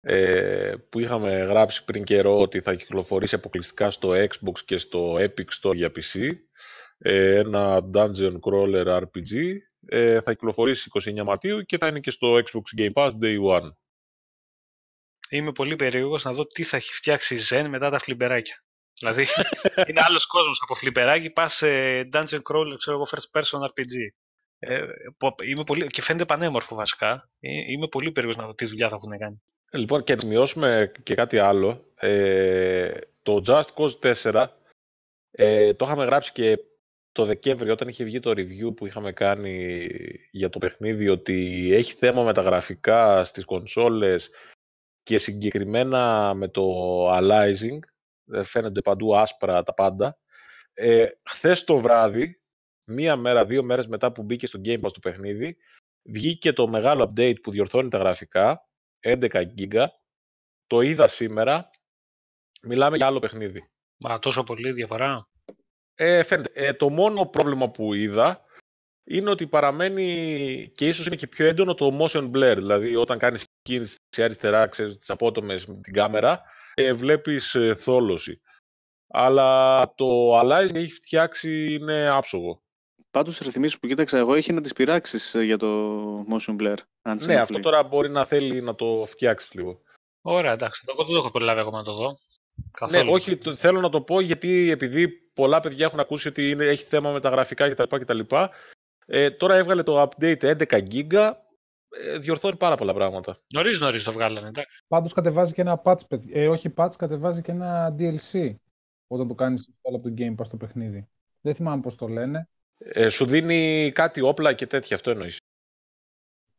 ε, 0.00 0.74
που 0.88 1.00
είχαμε 1.00 1.30
γράψει 1.30 1.84
πριν 1.84 2.04
καιρό 2.04 2.40
ότι 2.40 2.60
θα 2.60 2.74
κυκλοφορήσει 2.74 3.34
αποκλειστικά 3.34 3.90
στο 3.90 4.10
Xbox 4.12 4.58
και 4.64 4.78
στο 4.78 5.14
Epic 5.14 5.48
Store 5.62 5.74
για 5.74 5.92
PC. 5.96 6.30
Ε, 6.98 7.38
ένα 7.38 7.90
Dungeon 7.94 8.38
Crawler 8.40 9.00
RPG. 9.00 9.56
Ε, 9.88 10.20
θα 10.20 10.32
κυκλοφορήσει 10.32 10.90
29 10.94 11.22
Μαρτίου 11.22 11.62
και 11.62 11.78
θα 11.78 11.86
είναι 11.86 12.00
και 12.00 12.10
στο 12.10 12.34
Xbox 12.34 12.80
Game 12.80 12.92
Pass 12.92 13.10
Day 13.22 13.38
One. 13.42 13.70
Είμαι 15.30 15.52
πολύ 15.52 15.76
περίεργος 15.76 16.24
να 16.24 16.32
δω 16.32 16.46
τι 16.46 16.62
θα 16.62 16.76
έχει 16.76 16.92
φτιάξει 16.92 17.34
η 17.34 17.38
Zen 17.50 17.66
μετά 17.68 17.90
τα 17.90 17.98
φλιμπεράκια. 17.98 18.64
δηλαδή 18.98 19.26
είναι 19.88 20.00
άλλος 20.04 20.26
κόσμος 20.26 20.60
από 20.62 20.74
φλιμπεράκι, 20.74 21.30
πας 21.30 21.54
σε 21.54 21.68
Dungeon 22.12 22.42
Crawler, 22.42 22.74
ξέρω 22.78 22.96
εγώ, 22.96 23.06
First 23.10 23.40
Person 23.40 23.58
RPG. 23.58 23.94
Ε, 24.58 24.86
είμαι 25.44 25.64
πολύ... 25.64 25.86
Και 25.86 26.02
φαίνεται 26.02 26.24
πανέμορφο 26.24 26.74
βασικά. 26.74 27.30
Ε, 27.40 27.72
είμαι 27.72 27.88
πολύ 27.88 28.12
περίεργος 28.12 28.42
να 28.42 28.46
δω 28.46 28.54
τι 28.54 28.64
δουλειά 28.64 28.88
θα 28.88 28.96
έχουν 28.96 29.18
κάνει. 29.18 29.42
Λοιπόν, 29.72 30.02
και 30.02 30.14
να 30.14 30.20
σημειώσουμε 30.20 30.92
και 31.02 31.14
κάτι 31.14 31.38
άλλο. 31.38 31.92
Ε, 31.94 32.92
το 33.22 33.42
Just 33.46 33.74
Cause 33.74 34.22
4 34.22 34.46
ε, 35.30 35.74
το 35.74 35.84
είχαμε 35.84 36.04
γράψει 36.04 36.32
και 36.32 36.58
το 37.16 37.24
Δεκέμβριο 37.24 37.72
όταν 37.72 37.88
είχε 37.88 38.04
βγει 38.04 38.20
το 38.20 38.30
review 38.30 38.76
που 38.76 38.86
είχαμε 38.86 39.12
κάνει 39.12 39.86
για 40.30 40.48
το 40.48 40.58
παιχνίδι 40.58 41.08
ότι 41.08 41.68
έχει 41.72 41.94
θέμα 41.94 42.22
με 42.22 42.32
τα 42.32 42.40
γραφικά 42.42 43.24
στις 43.24 43.44
κονσόλες 43.44 44.30
και 45.02 45.18
συγκεκριμένα 45.18 46.34
με 46.34 46.48
το 46.48 46.62
aliasing, 47.16 47.78
φαίνονται 48.42 48.80
παντού 48.80 49.16
άσπρα 49.16 49.62
τα 49.62 49.74
πάντα. 49.74 50.18
Ε, 50.72 51.08
χθες 51.24 51.64
το 51.64 51.76
βράδυ, 51.76 52.40
μία 52.84 53.16
μέρα, 53.16 53.44
δύο 53.46 53.62
μέρες 53.62 53.86
μετά 53.86 54.12
που 54.12 54.22
μπήκε 54.22 54.46
στο 54.46 54.60
Game 54.64 54.80
Pass 54.80 54.92
το 54.92 55.00
παιχνίδι, 55.02 55.56
βγήκε 56.02 56.52
το 56.52 56.68
μεγάλο 56.68 57.12
update 57.12 57.40
που 57.42 57.50
διορθώνει 57.50 57.88
τα 57.88 57.98
γραφικά 57.98 58.68
11 59.00 59.46
γίγκα. 59.54 59.92
Το 60.66 60.80
είδα 60.80 61.08
σήμερα. 61.08 61.70
Μιλάμε 62.62 62.96
για 62.96 63.06
άλλο 63.06 63.18
παιχνίδι. 63.18 63.70
Μα 63.96 64.18
τόσο 64.18 64.42
πολύ 64.42 64.72
διαφορά. 64.72 65.28
Ε, 65.98 66.22
φαίνεται. 66.22 66.50
Ε, 66.54 66.72
το 66.72 66.88
μόνο 66.88 67.26
πρόβλημα 67.26 67.70
που 67.70 67.94
είδα 67.94 68.44
είναι 69.04 69.30
ότι 69.30 69.46
παραμένει 69.46 70.70
και 70.74 70.88
ίσως 70.88 71.06
είναι 71.06 71.16
και 71.16 71.26
πιο 71.26 71.46
έντονο 71.46 71.74
το 71.74 71.98
motion 72.00 72.30
blur. 72.30 72.54
Δηλαδή 72.56 72.96
όταν 72.96 73.18
κάνεις 73.18 73.44
κίνηση 73.62 73.96
αριστερά, 74.16 74.66
ξέρεις, 74.66 74.96
τις 74.96 75.10
απότομες 75.10 75.66
με 75.66 75.74
την 75.74 75.92
κάμερα, 75.92 76.42
ε, 76.74 76.92
βλέπεις 76.92 77.54
ε, 77.54 77.74
θόλωση. 77.74 78.40
Αλλά 79.08 79.80
το 79.94 80.40
Alive 80.40 80.74
έχει 80.74 80.92
φτιάξει 80.92 81.72
είναι 81.72 82.08
άψογο. 82.08 82.62
Πάντως, 83.10 83.36
σε 83.36 83.44
ρυθμίσει 83.44 83.78
που 83.78 83.86
κοίταξα 83.86 84.18
εγώ 84.18 84.34
έχει 84.34 84.52
να 84.52 84.60
τις 84.60 84.72
πειράξεις 84.72 85.34
ε, 85.34 85.42
για 85.42 85.56
το 85.56 86.18
motion 86.30 86.56
blur. 86.60 86.76
Αν 87.02 87.20
ναι, 87.24 87.36
αυτό 87.36 87.60
τώρα 87.60 87.82
μπορεί 87.82 88.10
να 88.10 88.24
θέλει 88.24 88.60
να 88.60 88.74
το 88.74 89.04
φτιάξεις 89.08 89.54
λίγο. 89.54 89.80
Ωραία, 90.20 90.52
εντάξει. 90.52 90.84
Εγώ 90.88 91.04
δεν 91.04 91.12
το 91.12 91.18
έχω 91.18 91.30
προλάβει 91.30 91.60
ακόμα 91.60 91.78
να 91.78 91.84
το 91.84 91.94
δω. 91.94 92.18
Καθόλου. 92.78 93.04
Ναι, 93.04 93.10
όχι, 93.10 93.36
το, 93.36 93.56
θέλω 93.56 93.80
να 93.80 93.88
το 93.88 94.00
πω 94.00 94.20
γιατί 94.20 94.70
επειδή 94.70 95.08
πολλά 95.08 95.60
παιδιά 95.60 95.86
έχουν 95.86 96.00
ακούσει 96.00 96.28
ότι 96.28 96.50
είναι, 96.50 96.64
έχει 96.64 96.84
θέμα 96.84 97.10
με 97.12 97.20
τα 97.20 97.28
γραφικά 97.28 97.68
κτλ. 97.68 97.96
κτλ 97.96 98.20
ε, 99.06 99.30
τώρα 99.30 99.56
έβγαλε 99.56 99.82
το 99.82 100.02
update 100.02 100.38
11 100.40 100.64
GB. 100.66 101.32
Ε, 101.88 102.18
διορθώνει 102.18 102.56
πάρα 102.56 102.76
πολλά 102.76 102.94
πράγματα. 102.94 103.36
Νωρίς 103.54 103.80
νωρίς 103.80 104.04
το 104.04 104.12
βγάλανε, 104.12 104.48
εντάξει. 104.48 104.82
Πάντως 104.88 105.12
κατεβάζει 105.12 105.52
και 105.52 105.60
ένα 105.60 105.82
patch, 105.84 106.00
ε, 106.32 106.48
όχι 106.48 106.72
patch, 106.76 106.96
κατεβάζει 106.98 107.42
και 107.42 107.50
ένα 107.50 107.94
DLC 107.98 108.54
όταν 109.06 109.28
το 109.28 109.34
κάνεις 109.34 109.68
από 109.82 110.00
το 110.00 110.14
Game 110.18 110.34
Pass 110.34 110.48
το 110.50 110.56
παιχνίδι. 110.56 111.08
Δεν 111.40 111.54
θυμάμαι 111.54 111.82
πώς 111.82 111.94
το 111.96 112.08
λένε. 112.08 112.48
Ε, 112.78 113.08
σου 113.08 113.26
δίνει 113.26 113.92
κάτι 113.94 114.20
όπλα 114.20 114.52
και 114.52 114.66
τέτοια, 114.66 114.96
αυτό 114.96 115.10
εννοείς. 115.10 115.38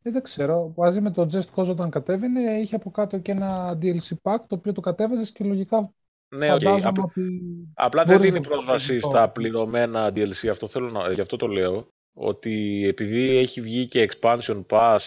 Ε, 0.07 0.11
δεν 0.11 0.21
ξέρω. 0.21 0.73
Μαζί 0.75 1.01
με 1.01 1.11
το 1.11 1.27
Just 1.31 1.55
Cause 1.55 1.69
όταν 1.69 1.89
κατέβαινε, 1.89 2.41
είχε 2.41 2.75
από 2.75 2.91
κάτω 2.91 3.17
και 3.17 3.31
ένα 3.31 3.77
DLC 3.81 4.13
pack, 4.21 4.37
το 4.47 4.55
οποίο 4.55 4.71
το 4.71 4.81
κατέβαζες 4.81 5.31
και 5.31 5.43
λογικά 5.43 5.91
ναι, 6.35 6.53
okay. 6.53 6.81
Απλά, 6.83 7.03
ότι 7.03 7.41
απλά 7.73 8.03
δεν 8.03 8.21
δίνει 8.21 8.41
πρόσβαση 8.41 8.99
στα 8.99 9.31
πληρωμένα 9.31 10.07
DLC. 10.07 10.47
Αυτό 10.47 10.67
θέλω 10.67 10.89
να... 10.89 11.11
Γι' 11.11 11.21
αυτό 11.21 11.37
το 11.37 11.47
λέω. 11.47 11.87
Ότι 12.13 12.85
επειδή 12.87 13.37
έχει 13.37 13.61
βγει 13.61 13.87
και 13.87 14.09
expansion 14.09 14.65
pass 14.69 14.97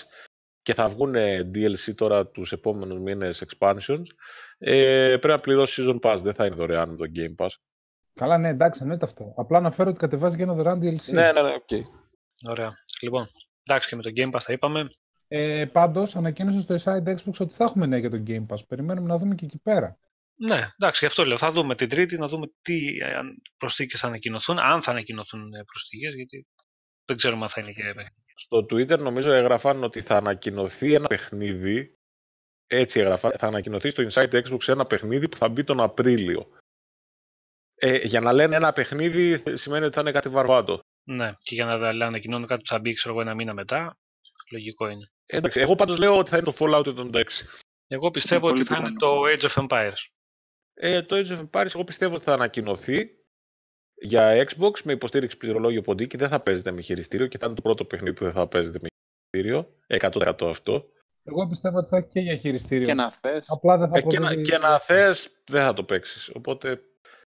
και 0.63 0.75
θα 0.75 0.89
βγουν 0.89 1.15
DLC 1.55 1.95
τώρα 1.95 2.27
τους 2.27 2.53
επόμενους 2.53 2.99
μήνες 2.99 3.45
expansions, 3.47 4.05
ε, 4.59 5.09
πρέπει 5.09 5.27
να 5.27 5.41
πληρώσεις 5.41 5.87
season 5.89 5.99
pass. 6.01 6.17
Δεν 6.23 6.35
θα 6.35 6.47
είναι 6.47 6.55
δωρεάν 6.55 6.97
το 6.97 7.05
Game 7.17 7.45
Pass. 7.45 7.51
Καλά, 8.15 8.39
ναι, 8.39 8.49
εντάξει, 8.49 8.81
εννοείται 8.83 9.05
αυτό. 9.05 9.35
Απλά 9.37 9.59
αναφέρω 9.59 9.91
ότι 9.91 9.99
κατεβάζει 9.99 10.37
και 10.37 10.43
ένα 10.43 10.55
δωρεάν 10.55 10.81
DLC. 10.83 11.13
Ναι, 11.13 11.33
ναι, 11.33 11.43
ναι, 11.43 11.55
οκ. 11.55 11.69
Okay. 11.71 11.83
Ωραία. 12.49 12.73
Λοιπόν, 13.03 13.29
εντάξει 13.71 13.89
και 13.89 13.97
με 13.97 14.03
το 14.03 14.11
Game 14.17 14.31
Pass 14.31 14.41
θα 14.41 14.53
είπαμε. 14.53 14.89
Ε, 15.29 15.65
Πάντως, 15.65 16.17
ανακοίνωσε 16.17 16.61
στο 16.61 16.75
Inside 16.75 17.09
Xbox 17.09 17.33
ότι 17.39 17.55
θα 17.55 17.65
έχουμε 17.65 17.87
νέα 17.87 17.99
για 17.99 18.11
το 18.11 18.23
Game 18.27 18.47
Pass. 18.47 18.67
Περιμένουμε 18.69 19.09
να 19.09 19.19
δούμε 19.19 19.35
και 19.35 19.45
εκεί 19.45 19.59
πέρα. 19.59 19.99
Ναι, 20.43 20.69
εντάξει, 20.79 20.99
γι' 21.01 21.07
αυτό 21.07 21.25
λέω. 21.25 21.39
Θα 21.39 21.51
δούμε 21.51 21.75
την 21.75 21.89
Τρίτη, 21.89 22.19
να 22.19 22.27
δούμε 22.27 22.47
τι 22.63 22.97
προσθήκες 23.57 24.01
θα 24.01 24.07
ανακοινωθούν, 24.07 24.59
αν 24.59 24.83
θα 24.83 24.91
ανακοινωθούν 24.91 25.51
προσθήκες, 25.67 26.15
γιατί 26.15 26.47
δεν 27.05 27.17
ξέρουμε 27.17 27.43
αν 27.43 27.49
θα 27.49 27.61
είναι 27.61 27.73
και. 27.73 27.83
Στο 28.35 28.59
Twitter 28.59 28.99
νομίζω 28.99 29.33
έγραφαν 29.33 29.85
ότι 29.85 30.01
θα 30.01 30.17
ανακοινωθεί 30.17 30.95
ένα 30.95 31.07
παιχνίδι. 31.07 31.95
Έτσι 32.67 33.01
έγραφαν. 33.01 33.33
Θα 33.39 33.47
ανακοινωθεί 33.47 33.91
στο 33.91 34.03
Inside 34.09 34.43
Xbox 34.43 34.69
ένα 34.69 34.85
παιχνίδι 34.85 35.29
που 35.29 35.37
θα 35.37 35.49
μπει 35.49 35.65
τον 35.65 35.81
Απρίλιο. 35.81 36.49
Ε, 37.75 38.07
για 38.07 38.21
να 38.21 38.33
λένε 38.33 38.57
ένα 38.57 38.73
παιχνίδι 38.73 39.57
σημαίνει 39.57 39.85
ότι 39.85 39.95
θα 39.95 40.01
είναι 40.01 40.13
κάτι 40.13 40.29
βαρβάτο. 40.29 40.81
Ναι, 41.05 41.33
και 41.39 41.55
για 41.55 41.65
να 41.65 41.77
λένε 41.77 42.05
ανακοινώνουν 42.05 42.47
κάτι 42.47 42.61
που 42.61 42.69
θα 42.69 42.79
μπει 42.79 42.93
ξέρω, 42.93 43.21
ένα 43.21 43.35
μήνα 43.35 43.55
μετά, 43.55 43.99
λογικό 44.51 44.89
είναι. 44.89 45.11
Ε, 45.27 45.37
εντάξει, 45.37 45.61
εγώ 45.61 45.75
πάντως 45.75 45.99
λέω 45.99 46.19
ότι 46.19 46.31
θα 46.31 46.37
είναι 46.37 46.53
το 46.53 46.55
Fallout 46.59 46.85
76. 46.85 47.23
Εγώ 47.87 48.11
πιστεύω 48.11 48.49
ότι 48.49 48.65
θα 48.65 48.77
είναι 48.79 48.93
το 48.99 49.23
Age 49.37 49.49
of 49.49 49.67
Empires. 49.67 49.97
Ε, 50.75 51.03
το 51.03 51.17
Age 51.17 51.39
of 51.39 51.49
Empires 51.51 51.75
εγώ 51.75 51.85
πιστεύω 51.85 52.15
ότι 52.15 52.25
θα 52.25 52.33
ανακοινωθεί 52.33 53.11
για 53.95 54.47
Xbox 54.49 54.83
με 54.85 54.93
υποστήριξη 54.93 55.37
πληρολόγιο 55.37 55.81
ποντίκι. 55.81 56.17
Δεν 56.17 56.29
θα 56.29 56.41
παίζεται 56.41 56.71
με 56.71 56.81
χειριστήριο 56.81 57.27
και 57.27 57.39
θα 57.39 57.47
είναι 57.47 57.55
το 57.55 57.63
πρώτο 57.63 57.85
παιχνίδι 57.85 58.17
που 58.17 58.25
δεν 58.25 58.33
θα 58.33 58.47
παίζεται 58.47 58.79
με 58.83 58.89
χειριστήριο. 59.33 59.77
100% 60.41 60.51
αυτό. 60.51 60.89
Εγώ 61.23 61.49
πιστεύω 61.49 61.79
ότι 61.79 61.89
θα 61.89 61.97
έχει 61.97 62.07
και 62.07 62.21
για 62.21 62.37
χειριστήριο. 62.37 62.87
Και 62.87 62.95
να 62.95 63.11
θες. 63.11 63.47
Απλά 63.49 63.79
δεν 63.79 63.89
θα 63.89 63.99
ε, 63.99 64.03
και, 64.03 64.19
να, 64.19 64.35
και 64.35 64.59
να 64.59 64.79
θες 64.79 65.43
δεν 65.47 65.63
θα 65.63 65.73
το 65.73 65.85
παίξεις. 65.85 66.31
Οπότε 66.35 66.81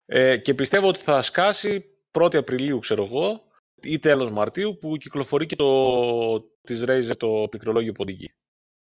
ε, 0.06 0.38
και 0.38 0.54
πιστεύω 0.54 0.88
ότι 0.88 1.00
θα 1.00 1.22
σκάσει 1.22 1.86
1η 2.12 2.36
Απριλίου, 2.36 2.80
ξέρω 2.80 3.04
εγώ, 3.04 3.51
ή 3.84 4.00
τέλος 4.00 4.32
Μαρτίου, 4.32 4.78
που 4.78 4.98
κυκλοφορεί 4.98 5.46
και 5.46 5.56
το 5.56 6.42
της 6.62 6.84
Razer 6.88 7.18
το 7.18 7.48
πληκτρολόγιο 7.50 7.92
ποντική, 7.92 8.34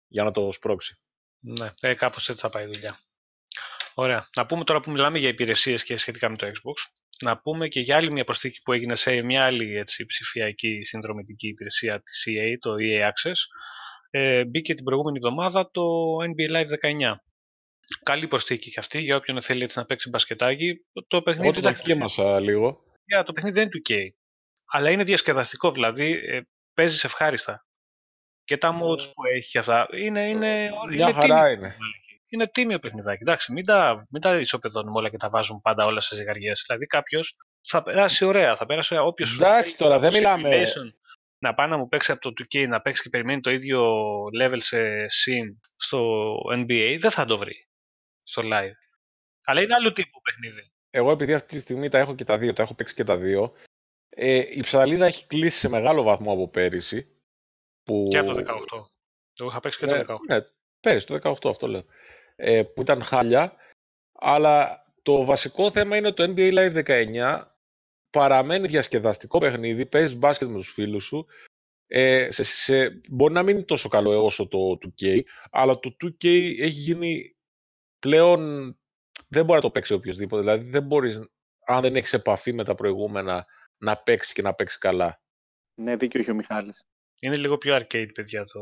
για 0.07 0.23
να 0.23 0.31
το 0.31 0.51
σπρώξει. 0.51 1.01
Ναι, 1.39 1.71
ε, 1.81 1.95
κάπως 1.95 2.29
έτσι 2.29 2.41
θα 2.41 2.49
πάει 2.49 2.63
η 2.63 2.67
δουλειά. 2.73 2.99
Ωραία. 3.95 4.27
Να 4.35 4.45
πούμε 4.45 4.63
τώρα 4.63 4.79
που 4.79 4.91
μιλάμε 4.91 5.19
για 5.19 5.29
υπηρεσίες 5.29 5.83
και 5.83 5.97
σχετικά 5.97 6.29
με 6.29 6.35
το 6.35 6.47
Xbox, 6.47 7.01
να 7.21 7.37
πούμε 7.37 7.67
και 7.67 7.79
για 7.79 7.95
άλλη 7.95 8.11
μια 8.11 8.23
προσθήκη 8.23 8.61
που 8.61 8.73
έγινε 8.73 8.95
σε 8.95 9.21
μια 9.21 9.45
άλλη 9.45 9.77
έτσι, 9.77 10.05
ψηφιακή 10.05 10.83
συνδρομητική 10.83 11.47
υπηρεσία 11.47 12.01
της 12.01 12.27
EA, 12.29 12.55
το 12.59 12.73
EA 12.79 13.05
Access. 13.05 13.35
Ε, 14.09 14.45
μπήκε 14.45 14.73
την 14.73 14.83
προηγούμενη 14.83 15.17
εβδομάδα 15.17 15.71
το 15.71 15.83
NBA 16.17 16.55
Live 16.55 16.67
19. 16.67 17.15
Καλή 18.03 18.27
προσθήκη 18.27 18.71
και 18.71 18.79
αυτή 18.79 18.99
για 18.99 19.15
όποιον 19.15 19.41
θέλει 19.41 19.63
έτσι 19.63 19.79
να 19.79 19.85
παίξει 19.85 20.09
μπασκετάκι. 20.09 20.73
Το 21.07 21.21
παιχνίδι 21.21 21.59
Εγώ 21.59 21.75
το 21.75 21.95
μας 21.95 22.17
λίγο. 22.41 22.83
Yeah, 23.15 23.23
το 23.25 23.33
παιχνίδι 23.33 23.55
δεν 23.55 23.63
είναι 23.63 23.71
του 23.71 23.81
EA. 23.89 24.25
Αλλά 24.71 24.89
είναι 24.89 25.03
διασκεδαστικό, 25.03 25.71
δηλαδή 25.71 26.11
ε, 26.11 26.41
παίζεις 26.73 27.03
ευχάριστα. 27.03 27.65
Και 28.43 28.57
τα 28.57 28.79
modes 28.81 29.13
που 29.13 29.25
έχει 29.35 29.49
και 29.49 29.57
αυτά 29.57 29.87
είναι, 29.91 30.29
είναι, 30.29 30.69
Μια 30.89 31.13
χαρά 31.13 31.51
είναι 31.51 31.75
είναι 32.27 32.47
τίμιο 32.47 32.79
παιχνιδάκι. 32.79 33.21
Εντάξει, 33.21 33.53
μην 33.53 33.65
τα, 33.65 34.07
μην 34.09 34.21
τα 34.21 34.35
ισοπεδώνουμε 34.35 34.97
όλα 34.97 35.09
και 35.09 35.17
τα 35.17 35.29
βάζουν 35.29 35.61
πάντα 35.61 35.85
όλα 35.85 35.99
σε 35.99 36.15
ζυγαριές. 36.15 36.63
Δηλαδή 36.67 36.85
κάποιος 36.85 37.35
θα 37.61 37.83
περάσει 37.83 38.25
ωραία, 38.25 38.55
θα 38.55 38.65
περάσει 38.65 38.93
ωραία. 38.93 39.05
Όποιος 39.05 39.35
Εντάξει 39.35 39.77
τώρα, 39.77 39.99
δεν 39.99 40.13
μιλάμε. 40.13 40.61
Να 41.39 41.53
πάει 41.53 41.67
να 41.67 41.77
μου 41.77 41.87
παίξει 41.87 42.11
από 42.11 42.21
το 42.21 42.33
2K, 42.43 42.67
να 42.67 42.81
παίξει 42.81 43.01
και 43.01 43.09
περιμένει 43.09 43.41
το 43.41 43.51
ίδιο 43.51 44.03
level 44.41 44.57
σε 44.57 44.79
sim 45.01 45.57
στο 45.77 46.33
NBA, 46.53 46.97
δεν 46.99 47.11
θα 47.11 47.25
το 47.25 47.37
βρει 47.37 47.67
στο 48.23 48.41
live. 48.41 48.77
Αλλά 49.43 49.61
είναι 49.61 49.73
άλλο 49.73 49.93
τύπου 49.93 50.21
παιχνίδι. 50.21 50.71
Εγώ 50.89 51.11
επειδή 51.11 51.33
αυτή 51.33 51.55
τη 51.55 51.59
στιγμή 51.59 51.89
τα 51.89 51.97
έχω 51.97 52.15
και 52.15 52.23
τα 52.23 52.37
δύο, 52.37 52.53
τα 52.53 52.63
έχω 52.63 52.73
παίξει 52.73 52.93
και 52.93 53.03
τα 53.03 53.17
δύο, 53.17 53.53
ε, 54.09 54.43
η 54.49 54.59
ψαλίδα 54.59 55.05
έχει 55.05 55.27
κλείσει 55.27 55.57
σε 55.57 55.69
μεγάλο 55.69 56.03
βαθμό 56.03 56.31
από 56.31 56.47
πέρυσι. 56.47 57.11
Που... 57.83 58.05
Και 58.09 58.17
από 58.17 58.33
το 58.33 58.39
18. 58.39 58.85
Εγώ 59.39 59.49
είχα 59.49 59.59
παίξει 59.59 59.79
και 59.79 59.85
το 59.85 59.93
18. 59.93 60.17
Ναι, 60.27 60.35
ναι, 60.35 60.45
πέρυσι 60.79 61.05
το 61.05 61.19
18 61.23 61.49
αυτό 61.49 61.67
λέω 61.67 61.83
ε, 62.39 62.63
που 62.63 62.81
ήταν 62.81 63.01
χάλια, 63.01 63.53
αλλά 64.11 64.85
το 65.01 65.25
βασικό 65.25 65.71
θέμα 65.71 65.97
είναι 65.97 66.11
το 66.11 66.33
NBA 66.35 66.53
Live 66.53 66.83
19 66.85 67.43
παραμένει 68.09 68.67
διασκεδαστικό 68.67 69.39
παιχνίδι, 69.39 69.85
παίζεις 69.85 70.17
μπάσκετ 70.17 70.49
με 70.49 70.55
τους 70.55 70.71
φίλους 70.71 71.05
σου, 71.05 71.25
ε, 71.87 72.31
σε, 72.31 72.43
σε, 72.43 73.01
μπορεί 73.09 73.33
να 73.33 73.43
μην 73.43 73.55
είναι 73.55 73.65
τόσο 73.65 73.89
καλό 73.89 74.25
όσο 74.25 74.47
το 74.47 74.77
2K, 74.81 75.21
αλλά 75.51 75.79
το 75.79 75.95
2K 76.03 76.25
έχει 76.59 76.67
γίνει 76.69 77.35
πλέον, 77.99 78.39
δεν 79.29 79.45
μπορεί 79.45 79.55
να 79.57 79.61
το 79.61 79.71
παίξει 79.71 79.93
οποιοδήποτε, 79.93 80.41
δηλαδή 80.41 80.69
δεν 80.69 80.83
μπορείς, 80.83 81.29
αν 81.65 81.81
δεν 81.81 81.95
έχεις 81.95 82.13
επαφή 82.13 82.53
με 82.53 82.63
τα 82.63 82.75
προηγούμενα, 82.75 83.45
να 83.77 83.97
παίξει 83.97 84.33
και 84.33 84.41
να 84.41 84.53
παίξει 84.53 84.77
καλά. 84.77 85.21
Ναι, 85.73 85.95
δίκιο 85.95 86.19
έχει 86.19 86.31
ο 86.31 86.35
Μιχάλης. 86.35 86.85
Είναι 87.19 87.37
λίγο 87.37 87.57
πιο 87.57 87.75
arcade, 87.75 88.13
παιδιά, 88.13 88.43
το, 88.43 88.61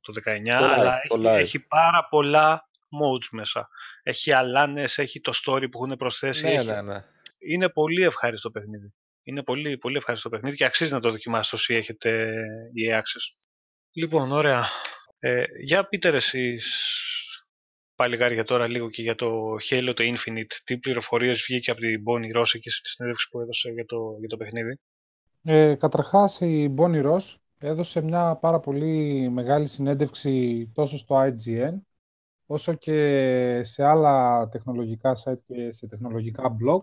το 0.00 0.12
19, 0.24 0.48
αλλά 0.50 1.00
έχει, 1.02 1.26
έχει 1.26 1.66
πάρα 1.66 2.06
πολλά 2.10 2.68
modes 3.02 3.28
μέσα. 3.30 3.68
Έχει 4.02 4.32
αλάνες, 4.32 4.98
έχει 4.98 5.20
το 5.20 5.32
story 5.44 5.70
που 5.70 5.84
έχουν 5.84 5.96
προσθέσει. 5.96 6.46
Ναι, 6.46 6.62
ναι, 6.62 6.82
ναι. 6.82 7.04
Είναι 7.38 7.68
πολύ 7.68 8.04
ευχάριστο 8.04 8.50
παιχνίδι. 8.50 8.94
Είναι 9.22 9.42
πολύ, 9.42 9.78
πολύ 9.78 9.96
ευχάριστο 9.96 10.28
παιχνίδι 10.28 10.56
και 10.56 10.64
αξίζει 10.64 10.92
να 10.92 11.00
το 11.00 11.10
δοκιμάσετε 11.10 11.56
όσοι 11.56 11.74
έχετε 11.74 12.34
η 12.72 12.82
Access. 12.92 13.48
Λοιπόν, 13.92 14.32
ωραία. 14.32 14.64
Ε, 15.18 15.44
για 15.62 15.88
πείτε 15.88 16.08
εσείς 16.08 16.64
πάλι 17.94 18.16
για 18.32 18.44
τώρα 18.44 18.68
λίγο 18.68 18.90
και 18.90 19.02
για 19.02 19.14
το 19.14 19.56
Halo 19.70 19.92
το 19.96 20.04
Infinite. 20.04 20.52
Τι 20.64 20.78
πληροφορίες 20.78 21.44
βγήκε 21.48 21.70
από 21.70 21.80
την 21.80 22.02
Bonnie 22.06 22.38
Ross 22.40 22.54
εκεί 22.54 22.70
στη 22.70 22.88
συνέντευξη 22.88 23.28
που 23.30 23.40
έδωσε 23.40 23.70
για 23.70 23.84
το, 23.84 24.16
για 24.18 24.28
το 24.28 24.36
παιχνίδι; 24.36 24.78
Ε, 25.42 25.74
καταρχάς 25.74 26.40
η 26.40 26.74
Bonnie 26.78 27.12
Ross 27.12 27.34
έδωσε 27.58 28.02
μια 28.02 28.36
πάρα 28.36 28.60
πολύ 28.60 29.28
μεγάλη 29.28 29.66
συνέντευξη 29.66 30.66
τόσο 30.74 30.96
στο 30.96 31.16
IGN 31.20 31.80
όσο 32.46 32.74
και 32.74 33.60
σε 33.64 33.84
άλλα 33.84 34.48
τεχνολογικά 34.48 35.12
site 35.24 35.40
και 35.46 35.70
σε 35.72 35.86
τεχνολογικά 35.86 36.56
blog, 36.64 36.82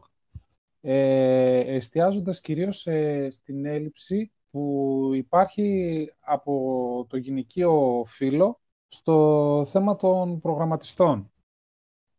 ε, 0.81 1.59
εστιάζοντας 1.75 2.41
κυρίως 2.41 2.87
στην 3.29 3.65
έλλειψη 3.65 4.31
που 4.51 5.11
υπάρχει 5.13 6.09
από 6.19 7.05
το 7.09 7.17
γυναικείο 7.17 8.03
φύλλο 8.07 8.60
στο 8.93 9.65
θέμα 9.67 9.95
των 9.95 10.39
προγραμματιστών. 10.39 11.31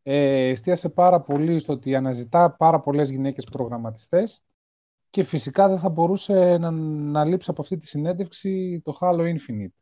Ε, 0.03 0.49
εστίασε 0.49 0.89
πάρα 0.89 1.21
πολύ 1.21 1.59
στο 1.59 1.73
ότι 1.73 1.95
αναζητά 1.95 2.51
πάρα 2.51 2.81
πολλές 2.81 3.11
γυναίκες 3.11 3.45
προγραμματιστές 3.45 4.45
και 5.11 5.23
φυσικά 5.23 5.69
δεν 5.69 5.79
θα 5.79 5.89
μπορούσε 5.89 6.59
να, 6.59 6.71
να 6.71 7.25
λείψει 7.25 7.51
από 7.51 7.63
αυτή 7.63 7.77
τη 7.77 7.87
συνέντευξη 7.87 8.81
το 8.85 8.97
Halo 9.01 9.35
Infinite. 9.35 9.77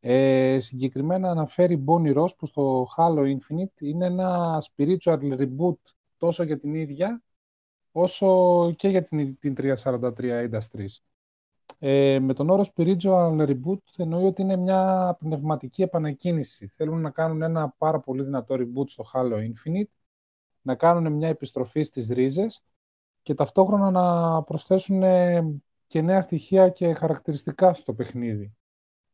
Ε, 0.00 0.60
συγκεκριμένα 0.60 1.30
αναφέρει 1.30 1.84
Bonnie 1.86 2.16
Ross 2.16 2.36
που 2.38 2.46
στο 2.46 2.88
Halo 2.96 3.36
Infinite 3.36 3.80
είναι 3.80 4.06
ένα 4.06 4.62
spiritual 4.62 5.38
reboot 5.38 5.78
τόσο 6.16 6.42
για 6.42 6.58
την 6.58 6.74
ίδια 6.74 7.22
όσο 7.92 8.72
και 8.76 8.88
για 8.88 9.02
την, 9.02 9.38
την 9.38 9.54
343 9.58 10.12
Industries. 10.18 11.11
Ε, 11.78 12.18
με 12.20 12.34
τον 12.34 12.50
όρο 12.50 12.64
spiritual 12.74 13.48
reboot 13.48 13.78
εννοεί 13.96 14.24
ότι 14.24 14.42
είναι 14.42 14.56
μια 14.56 15.16
πνευματική 15.18 15.82
επανακίνηση. 15.82 16.66
Θέλουν 16.66 17.00
να 17.00 17.10
κάνουν 17.10 17.42
ένα 17.42 17.74
πάρα 17.78 18.00
πολύ 18.00 18.22
δυνατό 18.22 18.54
reboot 18.58 18.88
στο 18.88 19.04
Halo 19.12 19.34
Infinite, 19.34 19.90
να 20.62 20.74
κάνουν 20.74 21.12
μια 21.12 21.28
επιστροφή 21.28 21.82
στις 21.82 22.08
ρίζες 22.08 22.64
και 23.22 23.34
ταυτόχρονα 23.34 23.90
να 23.90 24.42
προσθέσουν 24.42 25.02
και 25.86 26.00
νέα 26.00 26.20
στοιχεία 26.20 26.68
και 26.68 26.92
χαρακτηριστικά 26.92 27.72
στο 27.72 27.94
παιχνίδι. 27.94 28.54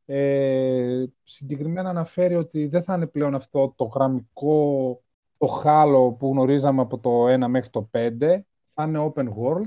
Ε, 0.05 1.05
συγκεκριμένα 1.25 1.89
αναφέρει 1.89 2.35
ότι 2.35 2.67
δεν 2.67 2.83
θα 2.83 2.95
είναι 2.95 3.07
πλέον 3.07 3.35
αυτό 3.35 3.73
το 3.77 3.85
γραμμικό, 3.85 5.03
το 5.39 5.47
χάλο 5.47 6.13
που 6.13 6.29
γνωρίζαμε 6.31 6.81
από 6.81 6.99
το 6.99 7.29
1 7.29 7.49
μέχρι 7.49 7.71
το 7.71 7.91
5, 7.93 8.41
θα 8.69 8.83
είναι 8.83 9.13
open 9.15 9.29
world 9.29 9.67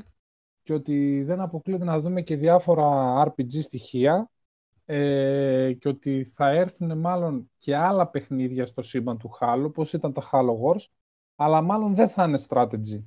και 0.63 0.73
ότι 0.73 1.23
δεν 1.23 1.41
αποκλείεται 1.41 1.83
να 1.83 1.99
δούμε 1.99 2.21
και 2.21 2.35
διάφορα 2.35 3.23
RPG 3.27 3.61
στοιχεία 3.61 4.29
ε, 4.85 5.73
και 5.73 5.87
ότι 5.87 6.23
θα 6.23 6.49
έρθουν 6.49 6.97
μάλλον 6.97 7.51
και 7.57 7.75
άλλα 7.75 8.07
παιχνίδια 8.07 8.65
στο 8.65 8.81
σύμπαν 8.81 9.17
του 9.17 9.31
Halo, 9.39 9.63
όπως 9.65 9.93
ήταν 9.93 10.13
τα 10.13 10.29
Halo 10.31 10.53
Wars, 10.61 10.85
αλλά 11.35 11.61
μάλλον 11.61 11.95
δεν 11.95 12.09
θα 12.09 12.23
είναι 12.23 12.39
strategy 12.47 13.03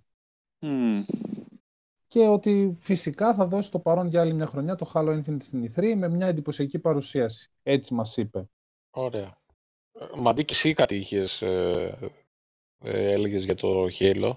και 2.15 2.27
ότι 2.27 2.77
φυσικά 2.81 3.35
θα 3.35 3.47
δώσει 3.47 3.71
το 3.71 3.79
παρόν 3.79 4.07
για 4.07 4.21
άλλη 4.21 4.35
μια 4.35 4.47
χρονιά 4.47 4.75
το 4.75 4.91
Halo 4.95 5.23
Infinite 5.23 5.43
στην 5.43 5.73
E3 5.75 5.95
με 5.97 6.09
μια 6.09 6.27
εντυπωσιακή 6.27 6.79
παρουσίαση. 6.79 7.51
Έτσι 7.63 7.95
μας 7.95 8.17
είπε. 8.17 8.49
Ωραία. 8.91 9.39
Μαντί 10.17 10.45
και 10.45 10.53
εσύ 10.55 10.75
κάτι 10.75 10.97
είχες, 10.97 11.43
ε, 11.43 12.13
ε, 12.79 13.13
έλεγες 13.13 13.45
για 13.45 13.55
το 13.55 13.87
Halo; 13.99 14.37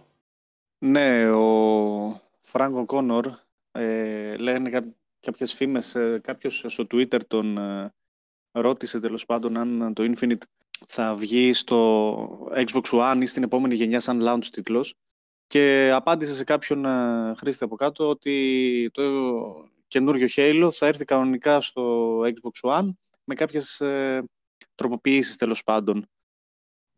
Ναι, 0.77 1.29
ο 1.29 2.21
Φράγκο 2.49 2.85
Κόνορ 2.85 3.29
ε, 3.71 4.35
λένε 4.37 4.69
κά, 4.69 4.93
κάποιες 5.19 5.53
φήμες, 5.53 5.95
ε, 5.95 6.19
κάποιος 6.23 6.65
στο 6.67 6.87
Twitter 6.91 7.19
τον 7.27 7.57
ε, 7.57 7.93
ρώτησε 8.51 8.99
τέλος 8.99 9.25
πάντων 9.25 9.57
αν 9.57 9.93
το 9.93 10.11
Infinite 10.11 10.41
θα 10.87 11.15
βγει 11.15 11.53
στο 11.53 12.49
Xbox 12.51 12.81
One 12.81 13.19
ή 13.21 13.25
στην 13.25 13.43
επόμενη 13.43 13.75
γενιά 13.75 13.99
σαν 13.99 14.19
launch 14.23 14.45
τίτλος 14.51 14.95
και 15.47 15.91
απάντησε 15.93 16.35
σε 16.35 16.43
κάποιον 16.43 16.85
ε, 16.85 17.33
χρήστη 17.37 17.63
από 17.63 17.75
κάτω 17.75 18.09
ότι 18.09 18.89
το 18.93 19.03
καινούριο 19.87 20.27
Halo 20.35 20.69
θα 20.71 20.87
έρθει 20.87 21.05
κανονικά 21.05 21.61
στο 21.61 22.19
Xbox 22.19 22.69
One 22.69 22.89
με 23.23 23.35
κάποιες 23.35 23.81
ε, 23.81 24.23
τροποποιήσεις 24.75 25.35
τέλος 25.35 25.63
πάντων. 25.63 26.07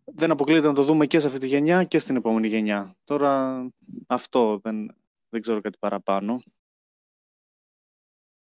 Δεν 0.03 0.31
αποκλείεται 0.31 0.67
να 0.67 0.73
το 0.73 0.83
δούμε 0.83 1.05
και 1.05 1.19
σε 1.19 1.27
αυτή 1.27 1.39
τη 1.39 1.47
γενιά 1.47 1.83
και 1.83 1.99
στην 1.99 2.15
επόμενη 2.15 2.47
γενιά. 2.47 2.95
Τώρα 3.03 3.63
αυτό 4.07 4.59
δεν, 4.63 4.95
δεν 5.29 5.41
ξέρω 5.41 5.61
κάτι 5.61 5.77
παραπάνω. 5.77 6.43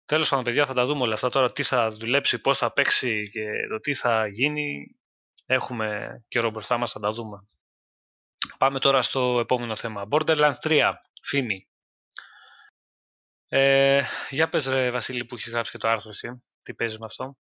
Τέλος 0.05 0.29
πάντων, 0.29 0.45
παιδιά, 0.45 0.66
θα 0.66 0.75
τα 0.75 0.87
δούμε 0.87 1.03
όλα 1.03 1.14
αυτά. 1.14 1.29
Τώρα 1.29 1.53
τι 1.53 1.62
θα 1.62 1.90
δουλέψει, 1.90 2.40
πώς 2.40 2.59
θα 2.59 2.73
παίξει 2.73 3.31
και 3.31 3.66
το 3.68 3.81
τι 3.81 3.95
θα 3.95 4.27
γίνει. 4.27 4.97
Έχουμε 5.47 6.21
καιρό 6.29 6.51
μπροστά 6.51 6.79
μας, 6.79 6.92
θα 6.92 7.01
τα 7.01 7.12
δούμε. 7.12 7.45
Πάμε 8.59 8.79
τώρα 8.79 9.03
στο 9.03 9.38
επόμενο 9.40 9.77
θέμα. 9.77 10.07
Borderlands 10.11 10.55
3, 10.62 10.92
φήμη. 11.23 11.68
Ε, 13.49 14.03
για 14.31 14.49
πες 14.49 14.66
ρε 14.66 14.90
Βασίλη 14.90 15.25
που 15.25 15.35
έχεις 15.35 15.51
γράψει 15.51 15.71
και 15.73 15.79
το 15.79 15.88
άρθρο 15.88 16.11
εσύ. 16.11 16.29
Τι 16.62 16.75
παίζεις 16.75 16.99
με 16.99 17.05
αυτό. 17.05 17.37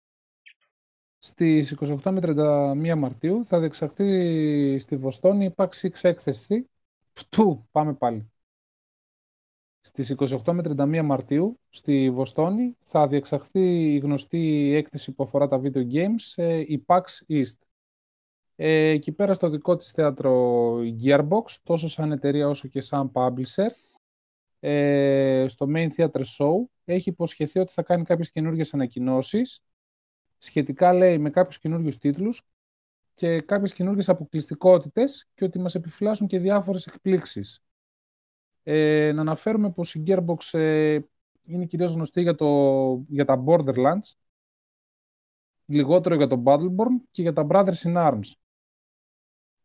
Στις 1.18 1.72
28 1.72 2.10
με 2.10 2.20
31 2.22 2.94
Μαρτίου 2.96 3.44
θα 3.44 3.58
διεξαχθεί 3.58 4.78
στη 4.78 4.96
Βοστόνη 4.96 5.44
η 5.44 5.54
PAX 5.56 5.68
6 5.68 5.90
έκθεση. 6.00 6.70
Φτού, 7.12 7.68
πάμε 7.70 7.94
πάλι. 7.94 8.31
Στις 9.84 10.14
28 10.18 10.52
με 10.52 10.62
31 10.76 11.02
Μαρτίου 11.04 11.60
στη 11.68 12.10
Βοστόνη 12.10 12.76
θα 12.82 13.08
διεξαχθεί 13.08 13.94
η 13.94 13.98
γνωστή 13.98 14.72
έκθεση 14.74 15.12
που 15.12 15.22
αφορά 15.22 15.48
τα 15.48 15.60
video 15.62 15.92
games, 15.92 16.32
ε, 16.34 16.58
η 16.58 16.84
PAX 16.86 17.02
East. 17.28 17.58
Ε, 18.56 18.88
εκεί 18.88 19.12
πέρα 19.12 19.32
στο 19.32 19.50
δικό 19.50 19.76
της 19.76 19.90
θέατρο 19.90 20.74
Gearbox, 21.04 21.56
τόσο 21.62 21.88
σαν 21.88 22.12
εταιρεία 22.12 22.48
όσο 22.48 22.68
και 22.68 22.80
σαν 22.80 23.10
publisher, 23.14 23.68
ε, 24.60 25.44
στο 25.48 25.66
Main 25.74 25.88
Theater 25.96 26.22
Show, 26.38 26.54
έχει 26.84 27.08
υποσχεθεί 27.08 27.58
ότι 27.58 27.72
θα 27.72 27.82
κάνει 27.82 28.04
κάποιες 28.04 28.30
καινούργιες 28.30 28.74
ανακοινώσεις, 28.74 29.62
σχετικά 30.38 30.92
λέει 30.92 31.18
με 31.18 31.30
κάποιους 31.30 31.58
καινούργιους 31.58 31.98
τίτλους, 31.98 32.46
και 33.12 33.40
κάποιες 33.40 33.72
καινούργιες 33.72 34.08
αποκλειστικότητες 34.08 35.28
και 35.34 35.44
ότι 35.44 35.58
μας 35.58 35.74
επιφυλάσσουν 35.74 36.26
και 36.26 36.38
διάφορες 36.38 36.86
εκπλήξεις. 36.86 37.62
Ε, 38.62 39.12
να 39.14 39.20
αναφέρουμε 39.20 39.70
πως 39.72 39.94
η 39.94 40.02
Gearbox 40.06 40.58
ε, 40.58 40.98
είναι 41.44 41.66
κυρίως 41.66 41.92
γνωστή 41.92 42.22
για, 42.22 42.34
το, 42.34 42.46
για 43.08 43.24
τα 43.24 43.44
Borderlands, 43.46 44.12
λιγότερο 45.66 46.14
για 46.14 46.26
το 46.26 46.42
Battleborn 46.46 47.00
και 47.10 47.22
για 47.22 47.32
τα 47.32 47.46
Brothers 47.50 47.82
in 47.82 47.96
Arms. 47.96 48.32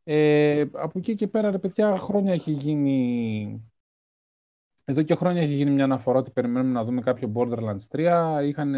Ε, 0.03 0.65
από 0.71 0.99
εκεί 0.99 1.15
και 1.15 1.27
πέρα, 1.27 1.51
ρε 1.51 1.60
παιδιά, 1.60 1.97
χρόνια 1.97 2.33
έχει 2.33 2.51
γίνει... 2.51 3.71
Εδώ 4.89 5.01
και 5.01 5.15
χρόνια 5.15 5.41
έχει 5.41 5.53
γίνει 5.53 5.71
μια 5.71 5.83
αναφορά 5.83 6.19
ότι 6.19 6.31
περιμένουμε 6.31 6.73
να 6.73 6.83
δούμε 6.83 7.01
κάποιο 7.01 7.31
Borderlands 7.36 7.88
3. 7.91 8.39
Είχαν 8.43 8.75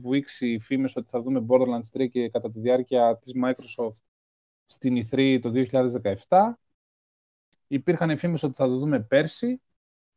βουήξει 0.00 0.58
φήμες 0.58 0.96
ότι 0.96 1.08
θα 1.08 1.22
δούμε 1.22 1.46
Borderlands 1.48 2.00
3 2.00 2.08
και 2.08 2.28
κατά 2.28 2.50
τη 2.50 2.60
διάρκεια 2.60 3.18
της 3.18 3.32
Microsoft 3.44 4.02
στην 4.66 5.06
E3 5.10 5.38
το 5.40 5.52
2017. 6.28 6.58
Υπήρχαν 7.68 8.18
φήμες 8.18 8.42
ότι 8.42 8.54
θα 8.54 8.66
το 8.66 8.76
δούμε 8.76 9.00
πέρσι 9.00 9.60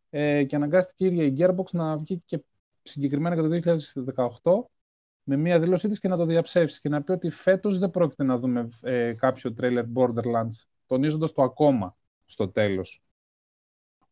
ε, 0.09 0.43
και 0.43 0.55
αναγκάστηκε 0.55 1.05
η 1.05 1.07
ίδια 1.07 1.23
η 1.23 1.33
Gearbox 1.37 1.71
να 1.71 1.97
βγει 1.97 2.21
και 2.25 2.43
συγκεκριμένα 2.81 3.35
για 3.47 3.61
το 3.61 3.81
2018 4.43 4.69
με 5.23 5.35
μία 5.35 5.59
δήλωσή 5.59 5.87
της 5.87 5.99
και 5.99 6.07
να 6.07 6.17
το 6.17 6.25
διαψεύσει 6.25 6.81
και 6.81 6.89
να 6.89 7.03
πει 7.03 7.11
ότι 7.11 7.29
φέτος 7.29 7.77
δεν 7.77 7.89
πρόκειται 7.89 8.23
να 8.23 8.37
δούμε 8.37 8.67
ε, 8.81 9.13
κάποιο 9.13 9.53
τρέιλερ 9.53 9.85
Borderlands, 9.95 10.65
τονίζοντας 10.85 11.31
το 11.31 11.43
ακόμα 11.43 11.97
στο 12.25 12.49
τέλος. 12.49 13.03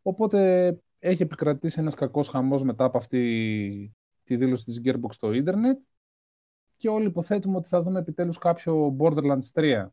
Οπότε 0.01 0.69
έχει 0.99 1.21
επικρατήσει 1.21 1.79
ένας 1.79 1.95
κακός 1.95 2.27
χαμός 2.27 2.63
μετά 2.63 2.83
από 2.83 2.97
αυτή 2.97 3.95
τη 4.23 4.35
δήλωση 4.35 4.65
της 4.65 4.81
Gearbox 4.83 5.09
στο 5.09 5.33
ίντερνετ 5.33 5.79
και 6.77 6.89
όλοι 6.89 7.05
υποθέτουμε 7.05 7.57
ότι 7.57 7.67
θα 7.67 7.81
δούμε 7.81 7.99
επιτέλους 7.99 8.37
κάποιο 8.37 8.95
Borderlands 8.99 9.51
3. 9.53 9.87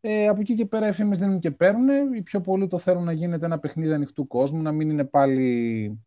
Ε, 0.00 0.28
από 0.28 0.40
εκεί 0.40 0.54
και 0.54 0.66
πέρα 0.66 0.88
οι 0.88 0.92
φήμες 0.92 1.18
δίνουν 1.18 1.38
και 1.38 1.50
παίρνουν. 1.50 2.14
Οι 2.14 2.22
πιο 2.22 2.40
πολλοί 2.40 2.66
το 2.66 2.78
θέλουν 2.78 3.04
να 3.04 3.12
γίνεται 3.12 3.44
ένα 3.44 3.58
παιχνίδι 3.58 3.92
ανοιχτού 3.92 4.26
κόσμου, 4.26 4.62
να 4.62 4.72
μην 4.72 4.90
είναι 4.90 5.04
πάλι 5.04 6.00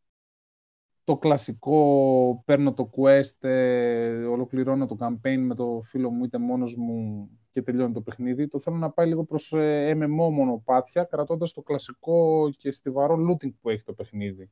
το 1.04 1.18
κλασικό, 1.18 2.44
παίρνω 2.46 2.74
το 2.74 2.90
quest, 2.96 3.44
ε, 3.44 4.24
ολοκληρώνω 4.24 4.86
το 4.86 4.98
campaign 5.00 5.38
με 5.38 5.56
το 5.56 5.82
φίλο 5.86 6.10
μου 6.10 6.24
είτε 6.24 6.38
μόνος 6.38 6.76
μου 6.76 7.30
και 7.52 7.62
τελειώνει 7.62 7.94
το 7.94 8.02
παιχνίδι. 8.02 8.48
Το 8.48 8.60
θέλω 8.60 8.76
να 8.76 8.92
πάει 8.92 9.08
λίγο 9.08 9.26
προς 9.26 9.52
ε, 9.52 9.98
MMO 9.98 10.32
μονοπάτια, 10.32 11.04
κρατώντας 11.04 11.54
το 11.54 11.62
κλασικό 11.62 12.50
και 12.58 12.72
στιβαρό 12.72 13.16
looting 13.16 13.54
που 13.62 13.70
έχει 13.70 13.84
το 13.84 13.94
παιχνίδι. 13.94 14.52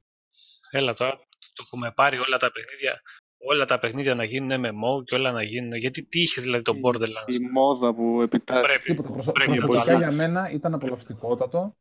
Έλα 0.71 0.93
τώρα, 0.93 1.17
το 1.53 1.63
έχουμε 1.65 1.91
πάρει 1.95 2.17
όλα 2.17 2.37
τα 2.37 2.51
παιχνίδια 2.51 3.01
όλα 3.39 3.65
τα 3.65 3.79
παιχνίδια 3.79 4.15
να 4.15 4.23
γίνουν 4.23 4.65
MMO 4.65 5.03
και 5.05 5.15
όλα 5.15 5.31
να 5.31 5.43
γίνουν. 5.43 5.73
Γιατί 5.73 6.05
τι 6.05 6.21
είχε 6.21 6.41
δηλαδή 6.41 6.63
το 6.63 6.73
Borderlands; 6.83 7.33
Η, 7.33 7.39
μόδα 7.53 7.93
που 7.93 8.21
επιτάσσει. 8.21 8.63
Πρέπει, 8.63 8.83
Τίποτα. 8.83 9.11
προσωπικά 9.11 9.97
για 9.97 10.11
μένα 10.11 10.51
ήταν 10.51 10.73
απολαυστικότατο 10.73 11.75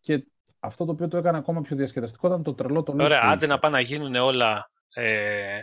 και 0.00 0.26
αυτό 0.58 0.84
το 0.84 0.92
οποίο 0.92 1.08
το 1.08 1.16
έκανε 1.16 1.38
ακόμα 1.38 1.60
πιο 1.60 1.76
διασκεδαστικό 1.76 2.26
ήταν 2.26 2.42
το 2.42 2.54
τρελό 2.54 2.82
των 2.82 3.00
Ωραία, 3.00 3.20
άντε 3.22 3.46
να 3.46 3.58
πάνε 3.58 3.76
να 3.76 3.80
γίνουν 3.80 4.14
όλα 4.14 4.70
ε, 4.94 5.60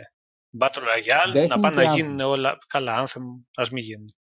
Battle 0.58 0.82
Royale, 0.82 1.48
να 1.48 1.60
πάνε 1.60 1.82
να 1.82 1.94
γίνουν 1.94 2.20
όλα... 2.20 2.58
Καλά, 2.66 3.04
Anthem, 3.04 3.22
ας 3.54 3.70
μην 3.70 3.82
γίνουν. 3.82 4.14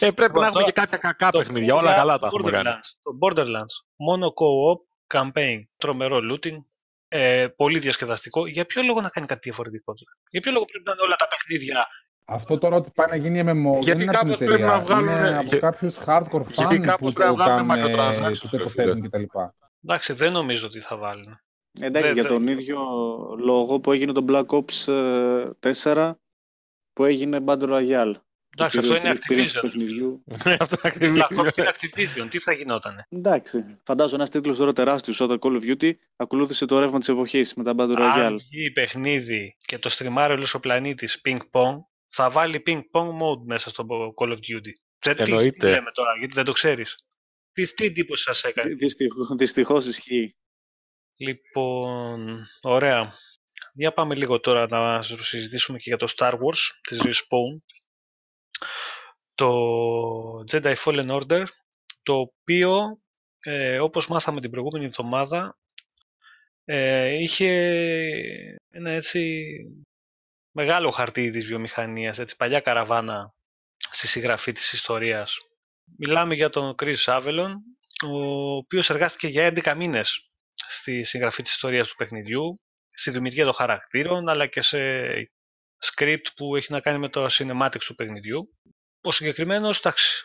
ε, 0.00 0.10
πρέπει 0.10 0.38
να 0.38 0.46
έχουμε 0.46 0.62
και 0.62 0.72
κάποια 0.72 0.98
κακά 0.98 1.30
παιχνίδια, 1.30 1.74
όλα 1.74 1.94
καλά 1.94 2.18
τα 2.18 2.26
έχουμε 2.26 2.50
κάνει. 2.50 2.70
Το 3.02 3.18
Borderlands, 3.20 3.74
μόνο 3.96 4.26
co-op, 4.26 4.80
campaign, 5.18 5.56
τρομερό 5.78 6.18
looting, 6.30 6.58
ε, 7.16 7.48
πολύ 7.56 7.78
διασκεδαστικό. 7.78 8.46
Για 8.46 8.64
ποιο 8.64 8.82
λόγο 8.82 9.00
να 9.00 9.08
κάνει 9.08 9.26
κάτι 9.26 9.40
διαφορετικό, 9.42 9.92
δηλαδή; 9.92 10.16
Για 10.30 10.40
ποιο 10.40 10.52
λόγο 10.52 10.64
πρέπει 10.64 10.84
να 10.84 10.92
είναι 10.92 11.02
όλα 11.02 11.16
τα 11.16 11.26
παιχνίδια; 11.26 11.86
Αυτό 12.24 12.58
τώρα 12.58 12.76
ότι 12.76 12.90
πάει 12.94 13.06
να 13.08 13.16
γίνει 13.16 13.40
MMO 13.42 13.80
γιατί 13.80 14.04
δεν 14.04 14.26
είναι 14.26 14.36
πρέπει 14.36 14.62
να 14.62 14.78
βγάλουν... 14.78 15.08
Είναι 15.08 15.38
από 15.38 15.56
κάποιους 15.56 15.98
hardcore 16.06 16.42
fans 16.42 16.52
γιατί 16.52 16.80
που 16.98 17.12
πρέπει 17.12 17.18
να 17.18 17.34
βγάλουν 17.34 17.70
macrotransactions 17.70 18.38
που 18.40 18.48
το 18.48 18.56
υποθέτουν 18.56 19.00
κτλ. 19.00 19.22
Εντάξει, 19.84 20.12
δεν 20.12 20.32
νομίζω 20.32 20.66
ότι 20.66 20.80
θα 20.80 20.96
βάλουν. 20.96 21.40
Εντάξει, 21.80 22.12
για 22.12 22.24
τον 22.24 22.48
ίδιο 22.48 22.78
λόγο 23.38 23.80
που 23.80 23.92
έγινε 23.92 24.12
το 24.12 24.24
Black 24.28 24.46
Ops 24.46 24.84
4 25.84 25.96
ε, 25.96 26.12
που 26.92 27.04
έγινε 27.04 27.44
Battle 27.46 27.68
Royale. 27.68 28.14
Εντάξει, 28.56 28.78
αυτό 28.78 28.96
είναι 28.96 29.14
Activision. 29.14 30.18
αυτό 30.58 30.78
είναι 31.00 31.24
Activision. 31.56 32.26
Τι 32.30 32.38
θα 32.38 32.52
γινότανε; 32.52 33.06
Εντάξει. 33.08 33.64
Φαντάζομαι 33.84 34.16
ένας 34.16 34.30
τίτλος 34.30 34.56
τώρα 34.56 34.72
τεράστιος 34.72 35.20
όταν 35.20 35.38
Call 35.40 35.60
of 35.60 35.76
Duty 35.76 35.92
ακολούθησε 36.16 36.66
το 36.66 36.78
ρεύμα 36.78 36.98
της 36.98 37.08
εποχής 37.08 37.54
με 37.54 37.64
τα 37.64 37.74
Battle 37.76 37.96
Royale. 37.96 38.24
Αν 38.24 38.36
βγει 38.36 38.70
παιχνίδι 38.70 39.56
και 39.58 39.78
το 39.78 39.88
στριμάρει 39.88 40.32
όλος 40.32 40.54
ο 40.54 40.60
πλανήτης 40.60 41.20
ping 41.24 41.38
pong, 41.50 41.76
θα 42.06 42.30
βάλει 42.30 42.62
ping 42.66 42.80
pong 42.92 43.08
mode 43.08 43.42
μέσα 43.46 43.70
στο 43.70 43.86
Call 44.20 44.28
of 44.28 44.36
Duty. 44.36 44.72
Εννοείται. 45.16 45.66
Τι, 45.66 45.72
λέμε 45.72 45.90
τώρα, 45.90 46.16
γιατί 46.18 46.34
δεν 46.34 46.44
το 46.44 46.52
ξέρεις; 46.52 46.96
Τι, 47.52 47.74
τι 47.74 47.84
εντύπωση 47.84 48.22
σας 48.22 48.44
έκανε; 48.44 48.74
Δυστυχώς, 48.74 49.34
δυστυχώς 49.36 49.86
ισχύει. 49.86 50.36
Λοιπόν, 51.16 52.38
ωραία. 52.62 53.12
Για 53.74 53.92
πάμε 53.92 54.14
λίγο 54.14 54.40
τώρα 54.40 54.66
να 54.68 55.02
συζητήσουμε 55.02 55.78
και 55.78 55.84
για 55.86 55.96
το 55.96 56.06
Star 56.16 56.32
Wars 56.32 56.80
της 56.88 57.00
Respawn. 57.02 57.54
Το 59.34 60.44
Jedi 60.50 60.74
Fallen 60.84 61.20
Order, 61.20 61.44
το 62.02 62.14
οποίο, 62.18 62.98
ε, 63.40 63.80
όπως 63.80 64.08
μάθαμε 64.08 64.40
την 64.40 64.50
προηγούμενη 64.50 64.84
εβδομάδα, 64.84 65.58
ε, 66.64 67.08
είχε 67.08 67.50
ένα 68.70 68.90
έτσι 68.90 69.44
μεγάλο 70.50 70.90
χαρτί 70.90 71.30
της 71.30 71.46
βιομηχανίας, 71.46 72.18
έτσι, 72.18 72.36
παλιά 72.36 72.60
καραβάνα 72.60 73.34
στη 73.90 74.06
συγγραφή 74.06 74.52
της 74.52 74.72
ιστορίας. 74.72 75.36
Μιλάμε 75.98 76.34
για 76.34 76.50
τον 76.50 76.74
Chris 76.82 77.04
Avalon, 77.04 77.52
ο 78.06 78.56
οποίος 78.56 78.90
εργάστηκε 78.90 79.28
για 79.28 79.44
11 79.44 79.74
μήνες 79.74 80.26
στη 80.54 81.02
συγγραφή 81.02 81.42
της 81.42 81.50
ιστορίας 81.50 81.88
του 81.88 81.94
παιχνιδιού, 81.94 82.60
στη 82.90 83.10
δημιουργία 83.10 83.44
των 83.44 83.54
χαρακτήρων, 83.54 84.28
αλλά 84.28 84.46
και 84.46 84.60
σε 84.60 84.78
script 85.78 86.26
που 86.36 86.56
έχει 86.56 86.72
να 86.72 86.80
κάνει 86.80 86.98
με 86.98 87.08
το 87.08 87.26
cinematics 87.30 87.84
του 87.86 87.94
παιχνιδιού. 87.94 88.54
Ο 89.04 89.10
συγκεκριμένος, 89.10 89.78
εντάξει, 89.78 90.24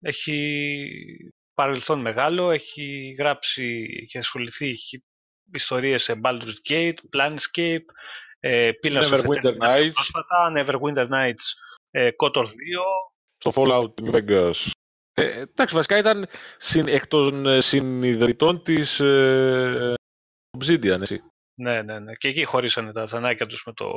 έχει 0.00 1.30
παρελθόν 1.54 2.00
μεγάλο, 2.00 2.50
έχει 2.50 3.14
γράψει 3.18 3.86
και 4.08 4.18
ασχοληθεί 4.18 4.68
έχει 4.68 5.04
ιστορίες 5.52 6.02
σε 6.02 6.20
Baldur's 6.24 6.70
Gate, 6.70 6.94
Planescape, 7.16 7.84
ε, 8.40 8.70
Neverwinter 8.82 9.56
Nights. 9.60 9.90
Πρόσφατα, 9.92 10.52
Neverwinter 10.56 11.08
Nights, 11.08 11.44
ε, 11.90 12.10
KOTOR 12.16 12.44
2. 12.44 12.46
Στο 13.36 13.52
Fallout 13.54 13.94
New 14.02 14.14
Vegas. 14.14 14.70
Ε, 15.12 15.40
εντάξει, 15.40 15.74
βασικά 15.74 15.98
ήταν 15.98 16.26
συν, 16.56 16.88
εκ 16.88 17.06
των 17.06 17.46
ε, 17.46 17.60
συνειδητών 17.60 18.62
της 18.62 19.00
ε, 19.00 19.94
Obsidian, 20.58 21.00
έτσι. 21.00 21.22
Ναι, 21.58 21.82
ναι, 21.82 21.98
ναι. 21.98 22.14
Και 22.14 22.28
εκεί 22.28 22.44
χωρίσανε 22.44 22.92
τα 22.92 23.04
ζανάκια 23.04 23.46
τους 23.46 23.64
με 23.66 23.72
το... 23.72 23.90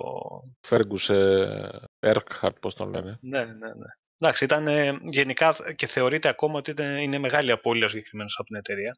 Fergus 0.67 1.13
ε, 1.13 1.69
Erkhard, 1.99 2.61
πώς 2.61 2.75
τον 2.75 2.89
λένε. 2.89 3.17
Ναι, 3.21 3.45
ναι, 3.45 3.53
ναι. 3.53 3.87
Εντάξει, 4.21 4.43
ήταν 4.43 4.67
ε, 4.67 4.99
γενικά 5.03 5.55
και 5.75 5.87
θεωρείται 5.87 6.27
ακόμα 6.27 6.57
ότι 6.57 6.73
είναι 7.01 7.17
μεγάλη 7.17 7.51
απώλεια 7.51 7.87
συγκεκριμένος 7.87 8.35
από 8.37 8.47
την 8.47 8.55
εταιρεία. 8.55 8.97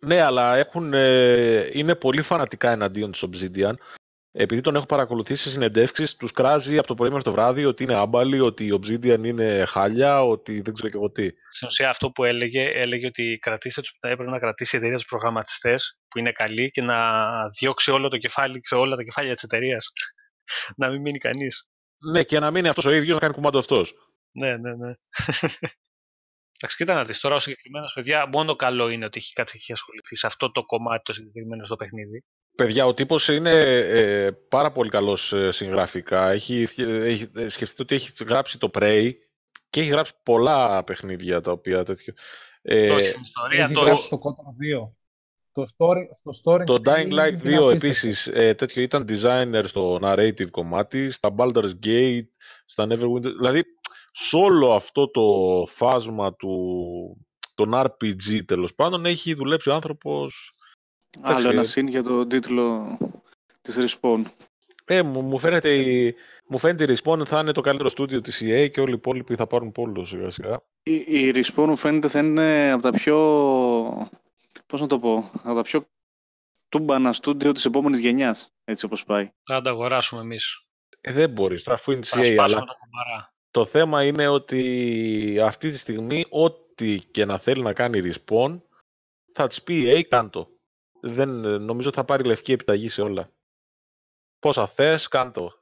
Ναι, 0.00 0.20
αλλά 0.20 0.56
έχουν, 0.56 0.92
ε, 0.94 1.68
είναι 1.72 1.94
πολύ 1.94 2.22
φανατικά 2.22 2.70
εναντίον 2.70 3.12
της 3.12 3.24
Obsidian 3.26 3.74
επειδή 4.36 4.60
τον 4.60 4.76
έχω 4.76 4.86
παρακολουθήσει 4.86 5.42
σε 5.42 5.50
συνεντεύξεις, 5.50 6.16
τους 6.16 6.32
κράζει 6.32 6.78
από 6.78 6.86
το 6.86 6.94
πρωί 6.94 7.08
μέχρι 7.08 7.24
το 7.24 7.32
βράδυ 7.32 7.64
ότι 7.64 7.82
είναι 7.82 7.94
άμπαλοι, 7.94 8.40
ότι 8.40 8.66
η 8.66 8.80
Obsidian 8.80 9.24
είναι 9.24 9.64
χάλια, 9.64 10.24
ότι 10.24 10.60
δεν 10.60 10.74
ξέρω 10.74 10.88
και 10.88 10.96
εγώ 10.96 11.10
τι. 11.10 11.28
Στην 11.52 11.68
ουσία, 11.68 11.88
αυτό 11.88 12.10
που 12.10 12.24
έλεγε, 12.24 12.62
έλεγε 12.62 13.06
ότι 13.06 13.38
κρατήστε 13.40 13.80
τους, 13.80 13.96
έπρεπε 14.00 14.30
να 14.30 14.38
κρατήσει 14.38 14.76
η 14.76 14.78
εταιρεία 14.78 14.96
τους 14.96 15.06
προγραμματιστές 15.06 15.98
που 16.08 16.18
είναι 16.18 16.32
καλοί 16.32 16.70
και 16.70 16.82
να 16.82 16.96
διώξει 17.48 17.90
όλο 17.90 18.08
το 18.08 18.18
κεφάλι, 18.18 18.60
σε 18.62 18.74
όλα 18.74 18.96
τα 18.96 19.02
κεφάλια 19.02 19.34
της 19.34 19.42
εταιρείας. 19.42 19.92
να 20.76 20.88
μην 20.88 21.00
μείνει 21.00 21.18
κανείς. 21.18 21.68
Ναι, 22.12 22.22
και 22.22 22.38
να 22.38 22.50
μείνει 22.50 22.68
αυτός 22.68 22.84
ο 22.84 22.92
ίδιος 22.92 23.14
να 23.14 23.20
κάνει 23.20 23.34
κουμάντο 23.34 23.58
αυτός. 23.58 23.94
Ναι, 24.34 24.56
ναι, 24.56 24.74
ναι. 24.74 24.92
Εντάξει, 26.56 26.76
κοίτα 26.76 26.94
να 26.94 27.04
δεις 27.04 27.20
τώρα 27.20 27.34
ο 27.34 27.38
συγκεκριμένος 27.38 27.92
παιδιά, 27.92 28.28
μόνο 28.32 28.56
καλό 28.56 28.88
είναι 28.88 29.04
ότι 29.04 29.18
έχει 29.18 29.32
κάτσει 29.32 29.58
και 29.58 29.72
ασχοληθεί 29.72 30.16
σε 30.16 30.26
αυτό 30.26 30.50
το 30.50 30.64
κομμάτι 30.64 31.02
το 31.02 31.12
συγκεκριμένο 31.12 31.64
στο 31.64 31.76
παιχνίδι. 31.76 32.24
Παιδιά, 32.56 32.86
ο 32.86 32.94
τύπος 32.94 33.28
είναι 33.28 33.50
ε, 33.50 34.30
πάρα 34.30 34.72
πολύ 34.72 34.90
καλός 34.90 35.32
ε, 35.32 35.50
συγγραφικά. 35.50 36.30
Έχει, 36.30 36.66
έχει, 36.78 37.30
ε, 37.36 37.48
σκεφτείτε 37.48 37.82
ότι 37.82 37.94
έχει 37.94 38.24
γράψει 38.24 38.58
το 38.58 38.70
Prey 38.74 39.10
και 39.70 39.80
έχει 39.80 39.88
γράψει 39.88 40.12
πολλά 40.22 40.84
παιχνίδια 40.84 41.40
τα 41.40 41.50
οποία 41.50 41.84
τέτοιο. 41.84 42.14
Ε, 42.62 42.86
το 42.86 42.96
έχει 42.96 43.20
ιστορία, 43.20 43.64
έχει 43.64 43.74
το... 43.74 43.80
γράψει 43.80 44.08
το 44.08 44.18
Kotor 44.22 44.84
2. 44.86 44.92
Το, 45.52 45.64
story, 45.76 46.02
στο 46.12 46.52
story 46.52 46.64
το 46.64 46.80
Dying 46.84 47.12
Light 47.12 47.66
2 47.68 47.72
επίσης 47.72 48.26
ε, 48.26 48.54
τέτοιο 48.54 48.82
ήταν 48.82 49.06
designer 49.08 49.62
στο 49.64 49.98
narrative 50.02 50.50
κομμάτι, 50.50 51.10
στα 51.10 51.34
Baldur's 51.38 51.72
Gate, 51.84 52.28
στα 52.64 52.86
Neverwinter. 52.86 53.34
Δηλαδή, 53.38 53.64
σε 54.16 54.36
όλο 54.36 54.72
αυτό 54.72 55.10
το 55.10 55.22
φάσμα 55.68 56.34
του, 56.34 56.56
των 57.54 57.72
RPG 57.74 58.44
τέλος 58.46 58.74
πάντων 58.74 59.06
έχει 59.06 59.34
δουλέψει 59.34 59.70
ο 59.70 59.74
άνθρωπος 59.74 60.58
Άλλο 61.20 61.50
ένα 61.50 61.64
συν 61.64 61.88
για 61.88 62.02
τον 62.02 62.28
τίτλο 62.28 62.98
της 63.62 63.76
Respawn. 63.78 64.22
Ε, 64.84 65.02
μου, 65.02 65.22
μου 65.22 65.38
φαίνεται 65.38 65.74
η, 65.74 66.14
μου 66.46 66.58
φαίνεται 66.58 66.92
η 66.92 66.96
Respawn 66.96 67.26
θα 67.26 67.38
είναι 67.38 67.52
το 67.52 67.60
καλύτερο 67.60 67.88
στούντιο 67.88 68.20
της 68.20 68.42
EA 68.44 68.70
και 68.70 68.80
όλοι 68.80 68.90
οι 68.90 68.96
υπόλοιποι 68.96 69.34
θα 69.34 69.46
πάρουν 69.46 69.72
πόλο 69.72 70.04
σιγά 70.04 70.30
σιγά. 70.30 70.62
Η, 70.82 70.94
η 70.94 71.32
Respawn 71.34 71.64
μου 71.66 71.76
φαίνεται 71.76 72.08
θα 72.08 72.18
είναι 72.18 72.70
από 72.70 72.82
τα 72.82 72.90
πιο, 72.90 73.16
πώς 74.66 74.80
να 74.80 74.86
το 74.86 74.98
πω, 74.98 75.30
από 75.42 75.54
τα 75.54 75.62
πιο 75.62 75.88
τούμπανα 76.68 77.12
στούντιο 77.12 77.52
της 77.52 77.64
επόμενης 77.64 77.98
γενιάς, 77.98 78.52
έτσι 78.64 78.84
όπως 78.84 79.04
πάει. 79.04 79.30
Θα 79.42 79.60
τα 79.60 79.70
αγοράσουμε 79.70 80.22
εμείς. 80.22 80.68
Ε, 81.00 81.12
δεν 81.12 81.30
μπορείς, 81.30 81.62
τώρα 81.62 81.76
αφού 81.76 81.92
είναι 81.92 82.00
της 82.00 82.14
EA, 82.16 82.36
αλλά 82.38 82.64
το, 83.54 83.60
το 83.60 83.64
θέμα 83.64 84.04
είναι 84.04 84.28
ότι 84.28 85.38
αυτή 85.42 85.70
τη 85.70 85.78
στιγμή 85.78 86.24
ό,τι 86.28 86.98
και 86.98 87.24
να 87.24 87.38
θέλει 87.38 87.62
να 87.62 87.72
κάνει 87.72 88.00
Respawn 88.04 88.60
θα 89.32 89.46
της 89.46 89.62
πει 89.62 89.84
EA 89.86 90.02
κάντο. 90.02 90.48
Δεν, 91.00 91.28
νομίζω 91.62 91.92
θα 91.92 92.04
πάρει 92.04 92.24
λευκή 92.24 92.52
επιταγή 92.52 92.88
σε 92.88 93.02
όλα. 93.02 93.28
Πόσα 94.38 94.66
θες, 94.66 95.08
κάντο; 95.08 95.52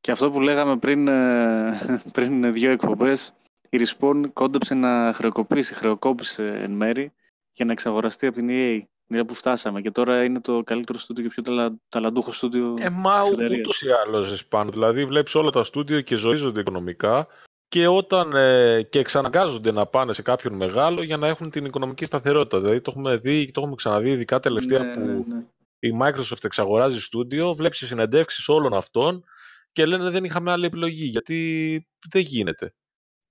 Και 0.00 0.10
αυτό 0.10 0.30
που 0.30 0.40
λέγαμε 0.40 0.76
πριν, 0.76 1.08
ε, 1.08 2.02
πριν 2.12 2.52
δύο 2.52 2.70
εκπομπές, 2.70 3.34
η 3.68 3.78
Respawn 3.80 4.22
κόντεψε 4.32 4.74
να 4.74 5.12
χρεοκοπήσει, 5.14 5.74
χρεοκόπησε 5.74 6.46
εν 6.48 6.70
μέρη 6.70 7.12
για 7.52 7.64
να 7.64 7.72
εξαγοραστεί 7.72 8.26
από 8.26 8.36
την 8.36 8.48
EA. 8.50 8.82
Δηλαδή 9.08 9.28
που 9.28 9.34
φτάσαμε 9.34 9.80
και 9.80 9.90
τώρα 9.90 10.24
είναι 10.24 10.40
το 10.40 10.62
καλύτερο 10.62 10.98
στούντιο 10.98 11.22
και 11.22 11.28
πιο 11.28 11.42
ταλα, 11.42 11.78
ταλαντούχο 11.88 12.32
στούντιο 12.32 12.74
Ε, 12.78 12.88
μα 12.90 13.20
ούτως 13.58 13.82
ή 13.82 13.86
άλλως 13.90 14.46
Respawn. 14.50 14.66
Δηλαδή 14.70 15.04
βλέπεις 15.04 15.34
όλα 15.34 15.50
τα 15.50 15.64
στούντιο 15.64 16.00
και 16.00 16.16
ζωίζονται 16.16 16.60
οικονομικά 16.60 17.26
και 17.68 17.86
όταν 17.86 18.32
ε, 18.32 18.82
και 18.82 18.98
εξαναγκάζονται 18.98 19.72
να 19.72 19.86
πάνε 19.86 20.12
σε 20.12 20.22
κάποιον 20.22 20.54
μεγάλο 20.54 21.02
για 21.02 21.16
να 21.16 21.28
έχουν 21.28 21.50
την 21.50 21.64
οικονομική 21.64 22.04
σταθερότητα. 22.04 22.60
Δηλαδή 22.60 22.80
το 22.80 22.90
έχουμε 22.90 23.16
δει 23.16 23.50
το 23.50 23.60
έχουμε 23.60 23.74
ξαναδεί 23.74 24.10
ειδικά 24.10 24.40
τελευταία 24.40 24.82
ναι, 24.82 24.92
που 24.92 25.00
ναι, 25.00 25.12
ναι. 25.12 25.44
η 25.78 25.98
Microsoft 26.02 26.44
εξαγοράζει 26.44 27.00
στούντιο, 27.00 27.54
βλέπεις 27.54 27.78
συνεντεύξεις 27.78 28.48
όλων 28.48 28.74
αυτών 28.74 29.24
και 29.72 29.86
λένε 29.86 30.10
δεν 30.10 30.24
είχαμε 30.24 30.50
άλλη 30.50 30.66
επιλογή 30.66 31.04
γιατί 31.04 31.88
δεν 32.10 32.22
γίνεται. 32.22 32.74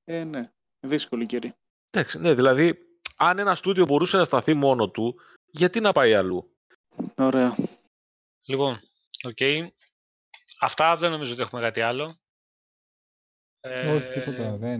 Ε, 0.03 0.23
ναι. 0.23 0.51
Δύσκολοι 0.79 1.25
καιροί. 1.25 1.53
Εντάξει, 1.89 2.19
ναι, 2.19 2.33
δηλαδή 2.33 2.77
αν 3.17 3.39
ένα 3.39 3.55
στούντιο 3.55 3.85
μπορούσε 3.85 4.17
να 4.17 4.23
σταθεί 4.23 4.53
μόνο 4.53 4.89
του, 4.89 5.19
γιατί 5.51 5.79
να 5.79 5.91
πάει 5.91 6.13
αλλού; 6.13 6.57
Ωραία. 7.15 7.55
Λοιπόν, 8.45 8.79
οκ. 9.23 9.37
Okay. 9.39 9.67
Αυτά 10.59 10.95
δεν 10.95 11.11
νομίζω 11.11 11.33
ότι 11.33 11.41
έχουμε 11.41 11.61
κάτι 11.61 11.81
άλλο. 11.81 12.15
Όχι, 13.89 14.09
τίποτα. 14.09 14.57
Δεν 14.57 14.73